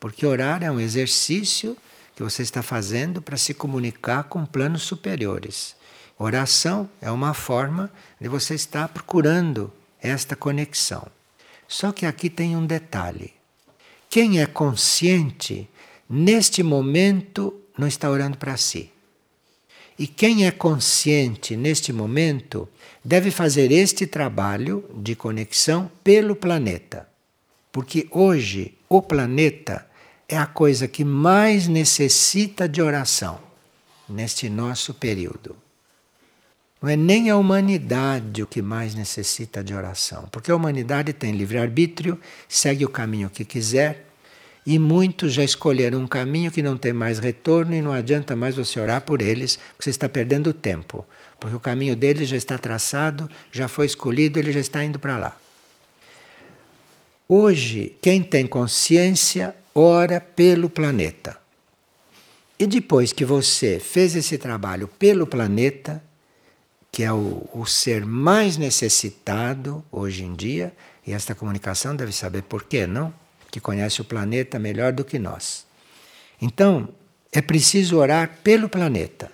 [0.00, 1.76] porque orar é um exercício
[2.18, 5.76] que você está fazendo para se comunicar com planos superiores.
[6.18, 11.06] Oração é uma forma de você estar procurando esta conexão.
[11.68, 13.34] Só que aqui tem um detalhe.
[14.10, 15.70] Quem é consciente,
[16.10, 18.90] neste momento, não está orando para si.
[19.96, 22.68] E quem é consciente neste momento
[23.04, 27.08] deve fazer este trabalho de conexão pelo planeta.
[27.70, 29.87] Porque hoje o planeta
[30.28, 33.40] é a coisa que mais necessita de oração
[34.06, 35.56] neste nosso período.
[36.80, 41.32] Não é nem a humanidade o que mais necessita de oração, porque a humanidade tem
[41.32, 44.06] livre-arbítrio, segue o caminho que quiser,
[44.64, 48.54] e muitos já escolheram um caminho que não tem mais retorno e não adianta mais
[48.54, 51.06] você orar por eles, porque você está perdendo tempo,
[51.40, 55.16] porque o caminho deles já está traçado, já foi escolhido, ele já está indo para
[55.16, 55.36] lá.
[57.26, 61.38] Hoje, quem tem consciência ora pelo planeta.
[62.58, 66.02] E depois que você fez esse trabalho pelo planeta,
[66.90, 70.72] que é o, o ser mais necessitado hoje em dia,
[71.06, 73.14] e esta comunicação deve saber por quê, não?
[73.50, 75.64] Que conhece o planeta melhor do que nós.
[76.42, 76.88] Então,
[77.32, 79.30] é preciso orar pelo planeta.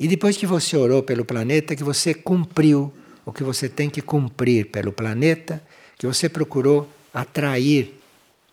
[0.00, 2.92] E depois que você orou pelo planeta, que você cumpriu
[3.26, 5.62] o que você tem que cumprir pelo planeta,
[5.98, 7.97] que você procurou atrair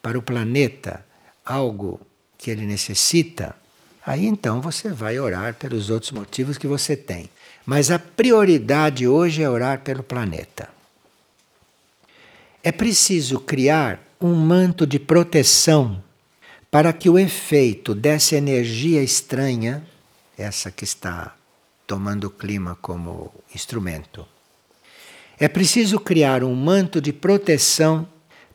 [0.06, 1.04] para o planeta
[1.44, 2.00] algo
[2.38, 3.56] que ele necessita,
[4.06, 7.28] aí então você vai orar pelos outros motivos que você tem.
[7.66, 10.70] Mas a prioridade hoje é orar pelo planeta.
[12.64, 16.04] É preciso criar um manto de proteção
[16.70, 19.84] para que o efeito dessa energia estranha,
[20.38, 21.36] essa que está
[21.88, 24.24] tomando o clima como instrumento,
[25.40, 28.08] é preciso criar um manto de proteção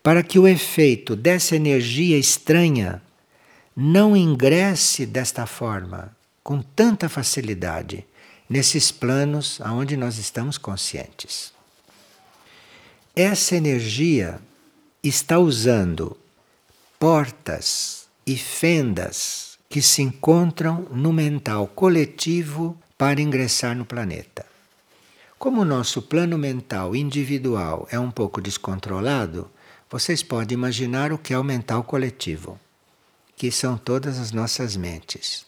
[0.02, 3.02] para que o efeito dessa energia estranha
[3.76, 8.04] não ingresse desta forma, com tanta facilidade,
[8.48, 11.52] nesses planos aonde nós estamos conscientes.
[13.14, 14.40] Essa energia
[15.02, 16.16] está usando
[16.98, 24.44] portas e fendas que se encontram no mental coletivo para ingressar no planeta.
[25.38, 29.50] Como o nosso plano mental individual é um pouco descontrolado,
[29.90, 32.58] vocês podem imaginar o que é o mental coletivo,
[33.36, 35.44] que são todas as nossas mentes.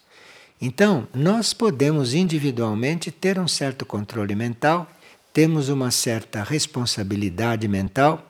[0.61, 4.91] Então, nós podemos individualmente ter um certo controle mental,
[5.33, 8.29] temos uma certa responsabilidade mental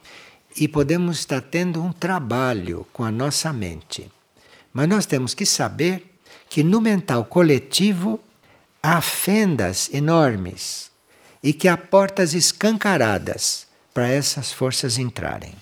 [0.55, 4.11] e podemos estar tendo um trabalho com a nossa mente.
[4.73, 6.15] Mas nós temos que saber
[6.49, 8.21] que no mental coletivo
[8.83, 10.91] há fendas enormes
[11.43, 15.55] e que há portas escancaradas para essas forças entrarem.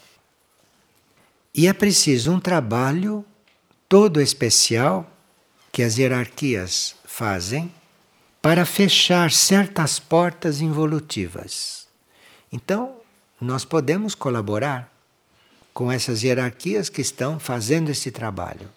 [1.54, 3.24] E é preciso um trabalho
[3.88, 5.10] todo especial
[5.72, 7.72] que as hierarquias fazem
[8.40, 11.86] para fechar certas portas involutivas.
[12.52, 12.96] Então,
[13.40, 14.92] nós podemos colaborar
[15.74, 18.68] com essas hierarquias que estão fazendo esse trabalho.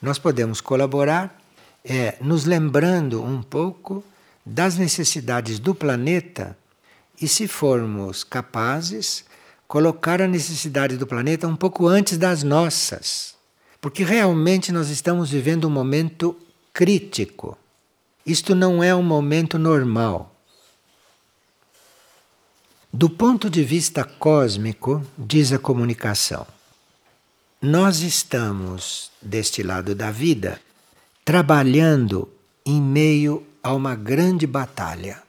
[0.00, 1.40] Nós podemos colaborar
[1.84, 4.02] é, nos lembrando um pouco
[4.44, 6.56] das necessidades do planeta
[7.20, 9.24] e, se formos capazes,
[9.66, 13.34] colocar a necessidade do planeta um pouco antes das nossas.
[13.80, 16.36] Porque realmente nós estamos vivendo um momento
[16.72, 17.58] crítico.
[18.24, 20.34] Isto não é um momento normal.
[22.92, 26.46] Do ponto de vista cósmico, diz a comunicação,
[27.60, 30.60] nós estamos, deste lado da vida,
[31.24, 32.30] trabalhando
[32.64, 35.23] em meio a uma grande batalha.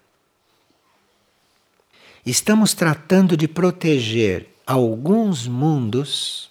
[2.26, 6.50] Estamos tratando de proteger alguns mundos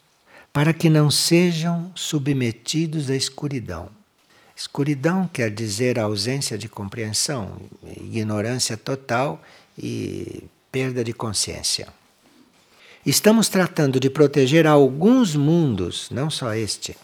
[0.53, 3.89] para que não sejam submetidos à escuridão.
[4.55, 7.61] Escuridão quer dizer ausência de compreensão,
[7.97, 9.43] ignorância total
[9.77, 11.89] e perda de consciência.
[13.05, 16.97] Estamos tratando de proteger alguns mundos, não só este,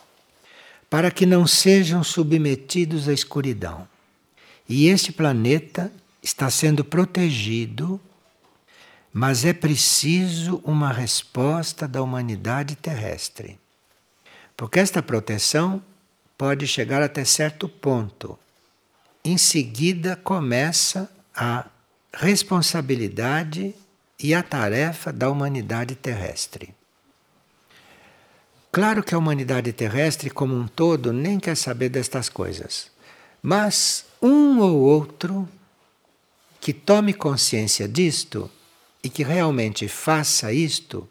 [0.89, 3.89] para que não sejam submetidos à escuridão.
[4.68, 5.93] E este planeta
[6.23, 8.01] está sendo protegido,
[9.13, 13.59] mas é preciso uma resposta da humanidade terrestre.
[14.57, 15.83] Porque esta proteção
[16.39, 18.39] pode chegar até certo ponto.
[19.25, 21.67] Em seguida começa a
[22.13, 23.75] responsabilidade
[24.19, 26.75] e a tarefa da humanidade terrestre.
[28.73, 32.91] Claro que a humanidade terrestre, como um todo, nem quer saber destas coisas.
[33.43, 35.49] Mas um ou outro
[36.61, 38.51] que tome consciência disto
[39.03, 41.09] e que realmente faça isto,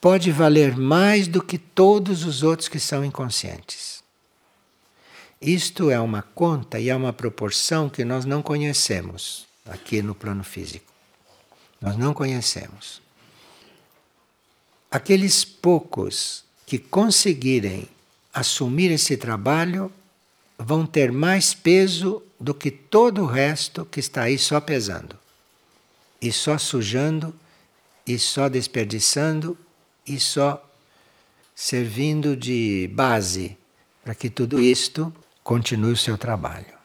[0.00, 4.02] pode valer mais do que todos os outros que são inconscientes.
[5.40, 10.42] Isto é uma conta e é uma proporção que nós não conhecemos aqui no plano
[10.42, 10.92] físico.
[11.80, 13.00] Nós não conhecemos.
[14.90, 17.88] Aqueles poucos que conseguirem
[18.32, 19.92] assumir esse trabalho
[20.58, 25.16] vão ter mais peso do que todo o resto que está aí só pesando.
[26.20, 27.34] E só sujando,
[28.06, 29.56] e só desperdiçando,
[30.06, 30.64] e só
[31.54, 33.56] servindo de base
[34.02, 35.12] para que tudo isto
[35.42, 36.78] continue o seu trabalho.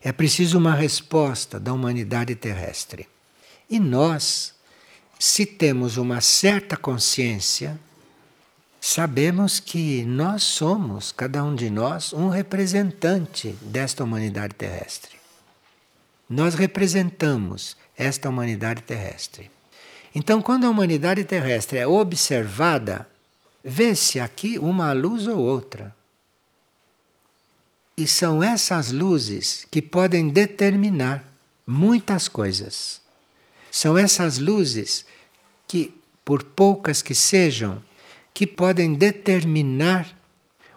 [0.00, 3.08] É preciso uma resposta da humanidade terrestre.
[3.70, 4.54] E nós,
[5.18, 7.78] se temos uma certa consciência
[8.86, 15.12] sabemos que nós somos, cada um de nós, um representante desta humanidade terrestre.
[16.28, 19.50] Nós representamos esta humanidade terrestre.
[20.14, 23.08] Então, quando a humanidade terrestre é observada,
[23.64, 25.94] vê-se aqui uma luz ou outra.
[27.96, 31.24] E são essas luzes que podem determinar
[31.66, 33.00] muitas coisas.
[33.70, 35.04] São essas luzes
[35.66, 35.92] que,
[36.24, 37.82] por poucas que sejam,
[38.32, 40.16] que podem determinar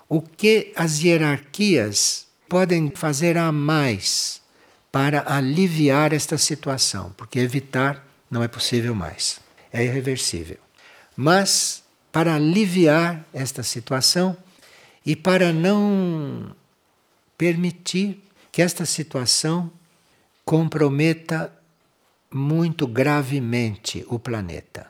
[0.09, 4.41] o que as hierarquias podem fazer a mais
[4.91, 9.39] para aliviar esta situação, porque evitar não é possível mais,
[9.71, 10.57] é irreversível.
[11.15, 14.35] Mas para aliviar esta situação
[15.05, 16.55] e para não
[17.38, 19.71] permitir que esta situação
[20.43, 21.53] comprometa
[22.31, 24.88] muito gravemente o planeta.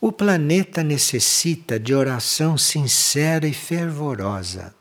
[0.00, 4.74] O planeta necessita de oração sincera e fervorosa.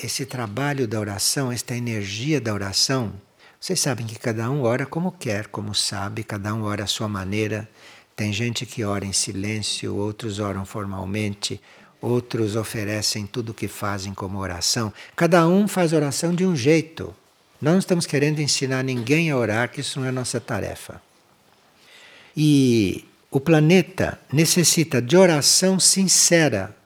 [0.00, 3.12] Esse trabalho da oração, esta energia da oração,
[3.60, 7.08] vocês sabem que cada um ora como quer, como sabe, cada um ora à sua
[7.08, 7.68] maneira.
[8.14, 11.60] Tem gente que ora em silêncio, outros oram formalmente,
[12.00, 14.92] outros oferecem tudo o que fazem como oração.
[15.16, 17.12] Cada um faz oração de um jeito.
[17.60, 21.02] Não estamos querendo ensinar ninguém a orar, que isso não é nossa tarefa.
[22.36, 26.77] E o planeta necessita de oração sincera.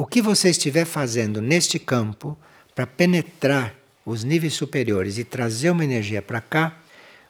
[0.00, 2.34] O que você estiver fazendo neste campo
[2.74, 6.78] para penetrar os níveis superiores e trazer uma energia para cá,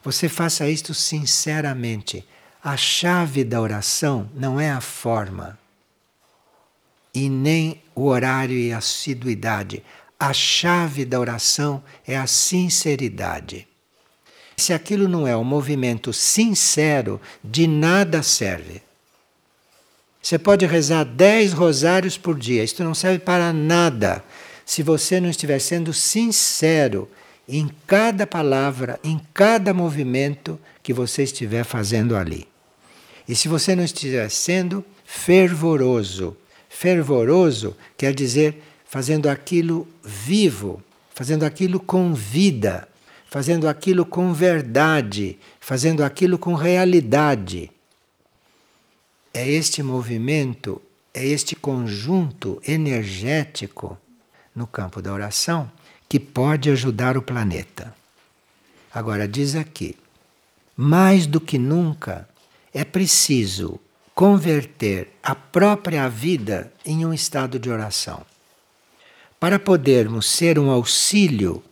[0.04, 2.24] você faça isto sinceramente.
[2.62, 5.58] A chave da oração não é a forma
[7.12, 9.82] e nem o horário e a assiduidade.
[10.16, 13.66] A chave da oração é a sinceridade.
[14.56, 18.80] Se aquilo não é um movimento sincero, de nada serve.
[20.22, 24.22] Você pode rezar dez rosários por dia, isto não serve para nada
[24.66, 27.08] se você não estiver sendo sincero
[27.48, 32.46] em cada palavra, em cada movimento que você estiver fazendo ali.
[33.28, 36.36] E se você não estiver sendo fervoroso,
[36.68, 40.82] fervoroso quer dizer fazendo aquilo vivo,
[41.14, 42.88] fazendo aquilo com vida,
[43.28, 47.70] fazendo aquilo com verdade, fazendo aquilo com realidade.
[49.32, 50.82] É este movimento,
[51.14, 53.98] é este conjunto energético
[54.54, 55.70] no campo da oração
[56.08, 57.94] que pode ajudar o planeta.
[58.92, 59.96] Agora, diz aqui:
[60.76, 62.28] mais do que nunca
[62.74, 63.78] é preciso
[64.14, 68.24] converter a própria vida em um estado de oração.
[69.38, 71.62] Para podermos ser um auxílio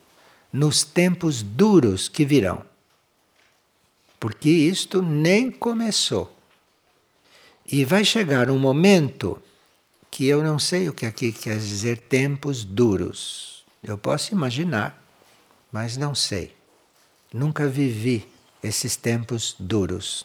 [0.52, 2.62] nos tempos duros que virão.
[4.18, 6.37] Porque isto nem começou.
[7.70, 9.42] E vai chegar um momento
[10.10, 13.62] que eu não sei o que aqui quer dizer tempos duros.
[13.82, 14.98] Eu posso imaginar,
[15.70, 16.56] mas não sei.
[17.30, 18.26] Nunca vivi
[18.62, 20.24] esses tempos duros.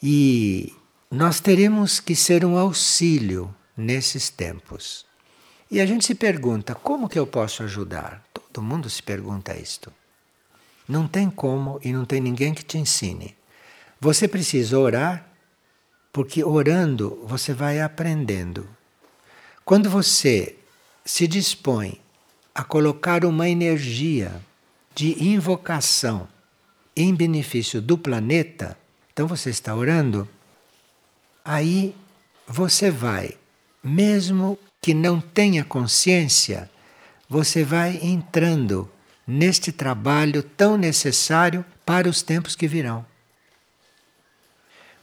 [0.00, 0.72] E
[1.10, 5.04] nós teremos que ser um auxílio nesses tempos.
[5.68, 8.24] E a gente se pergunta: como que eu posso ajudar?
[8.32, 9.92] Todo mundo se pergunta isto.
[10.88, 13.36] Não tem como e não tem ninguém que te ensine.
[14.00, 15.31] Você precisa orar,
[16.12, 18.68] porque orando você vai aprendendo.
[19.64, 20.56] Quando você
[21.04, 22.00] se dispõe
[22.54, 24.40] a colocar uma energia
[24.94, 26.28] de invocação
[26.94, 28.76] em benefício do planeta,
[29.12, 30.28] então você está orando,
[31.44, 31.94] aí
[32.46, 33.36] você vai,
[33.82, 36.70] mesmo que não tenha consciência,
[37.28, 38.90] você vai entrando
[39.26, 43.06] neste trabalho tão necessário para os tempos que virão.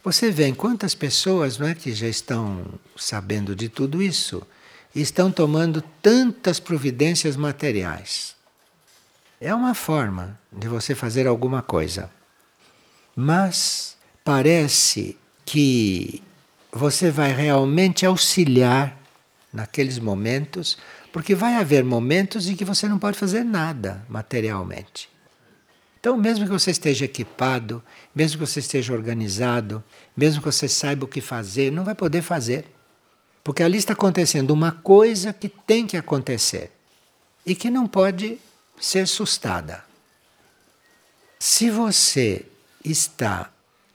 [0.02, 2.64] Você vê quantas pessoas não é, que já estão
[2.96, 4.42] sabendo de tudo isso
[4.94, 8.34] e estão tomando tantas providências materiais.
[9.38, 12.10] É uma forma de você fazer alguma coisa.
[13.14, 16.22] Mas parece que
[16.72, 18.96] você vai realmente auxiliar
[19.52, 20.78] naqueles momentos,
[21.12, 25.10] porque vai haver momentos em que você não pode fazer nada materialmente.
[26.00, 27.82] Então, mesmo que você esteja equipado,
[28.14, 29.84] mesmo que você esteja organizado,
[30.16, 32.64] mesmo que você saiba o que fazer, não vai poder fazer.
[33.44, 36.72] Porque ali está acontecendo uma coisa que tem que acontecer
[37.44, 38.38] e que não pode
[38.80, 39.84] ser sustada.
[41.38, 42.46] Se você
[42.82, 43.50] está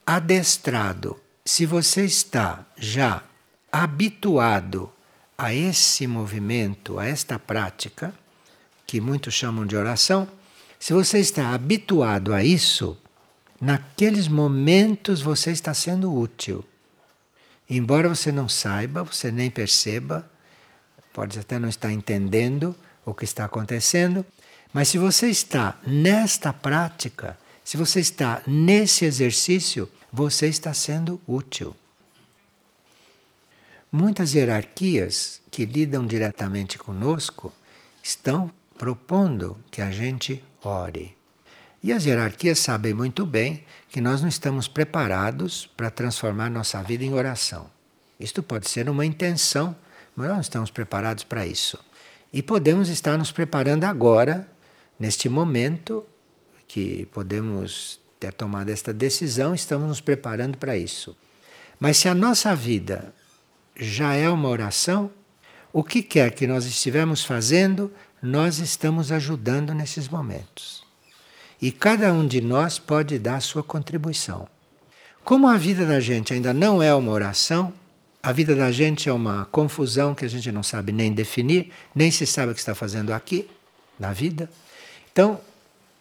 [0.06, 3.24] adestrado, se você está já
[3.72, 4.91] habituado
[5.38, 8.14] a esse movimento, a esta prática,
[8.86, 10.28] que muitos chamam de oração,
[10.86, 12.96] se você está habituado a isso,
[13.60, 16.64] naqueles momentos você está sendo útil.
[17.68, 20.30] Embora você não saiba, você nem perceba,
[21.12, 24.24] pode até não estar entendendo o que está acontecendo,
[24.72, 31.76] mas se você está nesta prática, se você está nesse exercício, você está sendo útil.
[33.92, 37.52] Muitas hierarquias que lidam diretamente conosco
[38.04, 41.16] estão propondo que a gente ore.
[41.82, 47.04] E as hierarquias sabem muito bem que nós não estamos preparados para transformar nossa vida
[47.04, 47.70] em oração.
[48.20, 49.76] Isto pode ser uma intenção,
[50.16, 51.78] mas nós não estamos preparados para isso.
[52.34, 54.50] E podemos estar nos preparando agora,
[55.00, 56.06] neste momento,
[56.68, 61.16] que podemos ter tomado esta decisão, estamos nos preparando para isso.
[61.80, 63.14] Mas se a nossa vida
[63.78, 65.12] já é uma oração,
[65.72, 67.92] o que quer que nós estivermos fazendo,
[68.26, 70.84] nós estamos ajudando nesses momentos.
[71.62, 74.48] E cada um de nós pode dar a sua contribuição.
[75.24, 77.72] Como a vida da gente ainda não é uma oração,
[78.24, 82.10] a vida da gente é uma confusão que a gente não sabe nem definir, nem
[82.10, 83.48] se sabe o que está fazendo aqui,
[84.00, 84.50] na vida.
[85.12, 85.40] Então,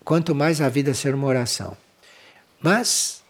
[0.02, 1.76] quanto mais a vida ser uma oração.
[2.58, 3.22] Mas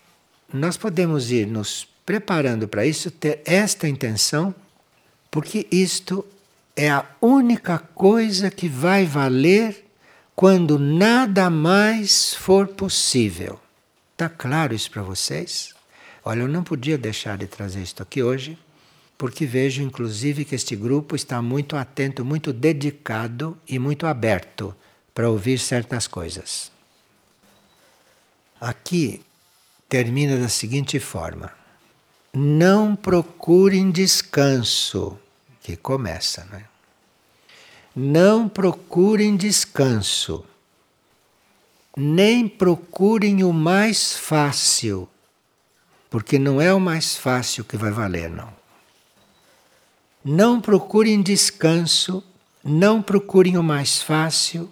[0.52, 4.54] nós podemos ir nos preparando para isso, ter esta intenção,
[5.32, 6.24] porque isto
[6.76, 9.84] é a única coisa que vai valer
[10.34, 13.60] quando nada mais for possível.
[14.12, 15.74] Está claro isso para vocês?
[16.24, 18.58] Olha, eu não podia deixar de trazer isto aqui hoje,
[19.16, 24.74] porque vejo inclusive que este grupo está muito atento, muito dedicado e muito aberto
[25.14, 26.72] para ouvir certas coisas.
[28.60, 29.20] Aqui
[29.88, 31.52] termina da seguinte forma:
[32.32, 35.18] Não procurem descanso,
[35.64, 36.66] que começa, né?
[37.96, 40.44] Não procurem descanso,
[41.96, 45.08] nem procurem o mais fácil,
[46.10, 48.52] porque não é o mais fácil que vai valer, não.
[50.22, 52.22] Não procurem descanso,
[52.62, 54.70] não procurem o mais fácil,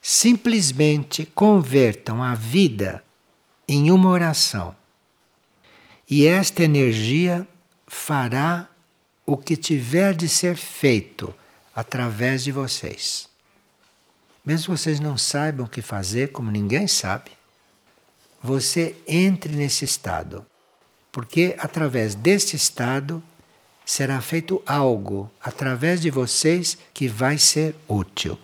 [0.00, 3.04] simplesmente convertam a vida
[3.68, 4.74] em uma oração.
[6.08, 7.46] E esta energia
[7.86, 8.70] fará
[9.28, 11.34] o que tiver de ser feito
[11.76, 13.28] através de vocês.
[14.42, 17.30] Mesmo vocês não saibam o que fazer, como ninguém sabe,
[18.42, 20.46] você entre nesse estado.
[21.12, 23.22] Porque através deste estado
[23.84, 28.38] será feito algo através de vocês que vai ser útil.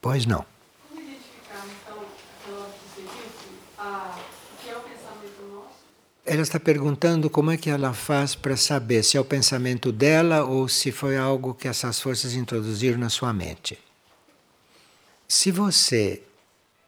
[0.00, 0.46] Pois não.
[0.88, 2.06] Como identificar, então,
[2.40, 5.84] aquela que você disse, a, o que é o pensamento nosso?
[6.24, 10.44] Ela está perguntando como é que ela faz para saber se é o pensamento dela
[10.44, 13.76] ou se foi algo que essas forças introduziram na sua mente.
[15.26, 16.22] Se você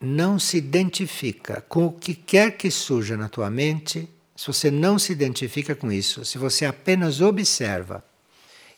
[0.00, 4.98] não se identifica com o que quer que surja na tua mente, se você não
[4.98, 8.04] se identifica com isso, se você apenas observa,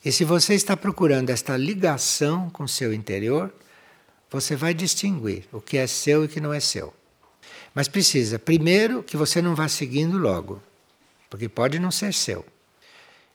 [0.05, 3.53] e se você está procurando esta ligação com o seu interior,
[4.31, 6.95] você vai distinguir o que é seu e o que não é seu.
[7.77, 10.63] Mas precisa, primeiro, que você não vá seguindo logo,
[11.29, 12.43] porque pode não ser seu.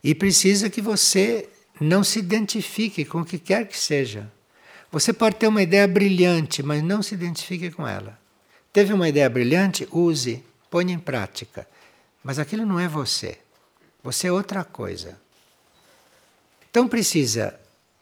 [0.03, 1.47] E precisa que você
[1.79, 4.27] não se identifique com o que quer que seja.
[4.91, 8.19] Você pode ter uma ideia brilhante, mas não se identifique com ela.
[8.73, 9.87] Teve uma ideia brilhante?
[9.91, 11.67] Use, ponha em prática.
[12.23, 13.37] Mas aquilo não é você.
[14.03, 15.21] Você é outra coisa.
[16.67, 17.59] Então precisa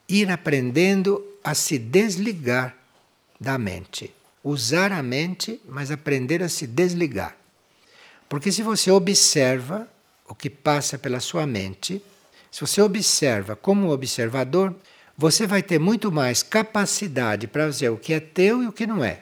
[0.08, 2.78] ir aprendendo a se desligar
[3.38, 4.14] da mente.
[4.44, 7.36] Usar a mente, mas aprender a se desligar.
[8.28, 9.88] Porque se você observa
[10.28, 12.02] o que passa pela sua mente,
[12.52, 14.76] se você observa como observador,
[15.18, 18.88] você vai ter muito mais capacidade para ver o que é teu e o que
[18.88, 19.22] não é.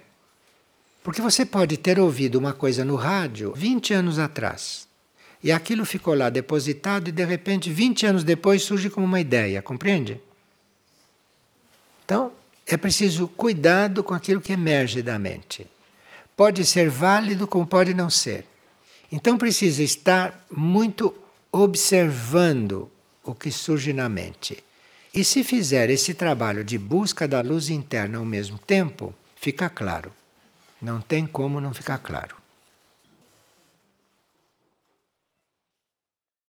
[1.04, 4.88] Porque você pode ter ouvido uma coisa no rádio 20 anos atrás.
[5.42, 9.62] E aquilo ficou lá depositado e de repente, 20 anos depois, surge como uma ideia,
[9.62, 10.20] compreende?
[12.04, 12.32] Então,
[12.68, 15.66] é preciso cuidado com aquilo que emerge da mente.
[16.36, 18.46] Pode ser válido, como pode não ser.
[19.12, 21.16] Então precisa estar muito
[21.52, 22.92] observando
[23.24, 24.64] o que surge na mente.
[25.14, 30.12] E se fizer esse trabalho de busca da luz interna ao mesmo tempo, fica claro.
[30.82, 32.37] Não tem como não ficar claro.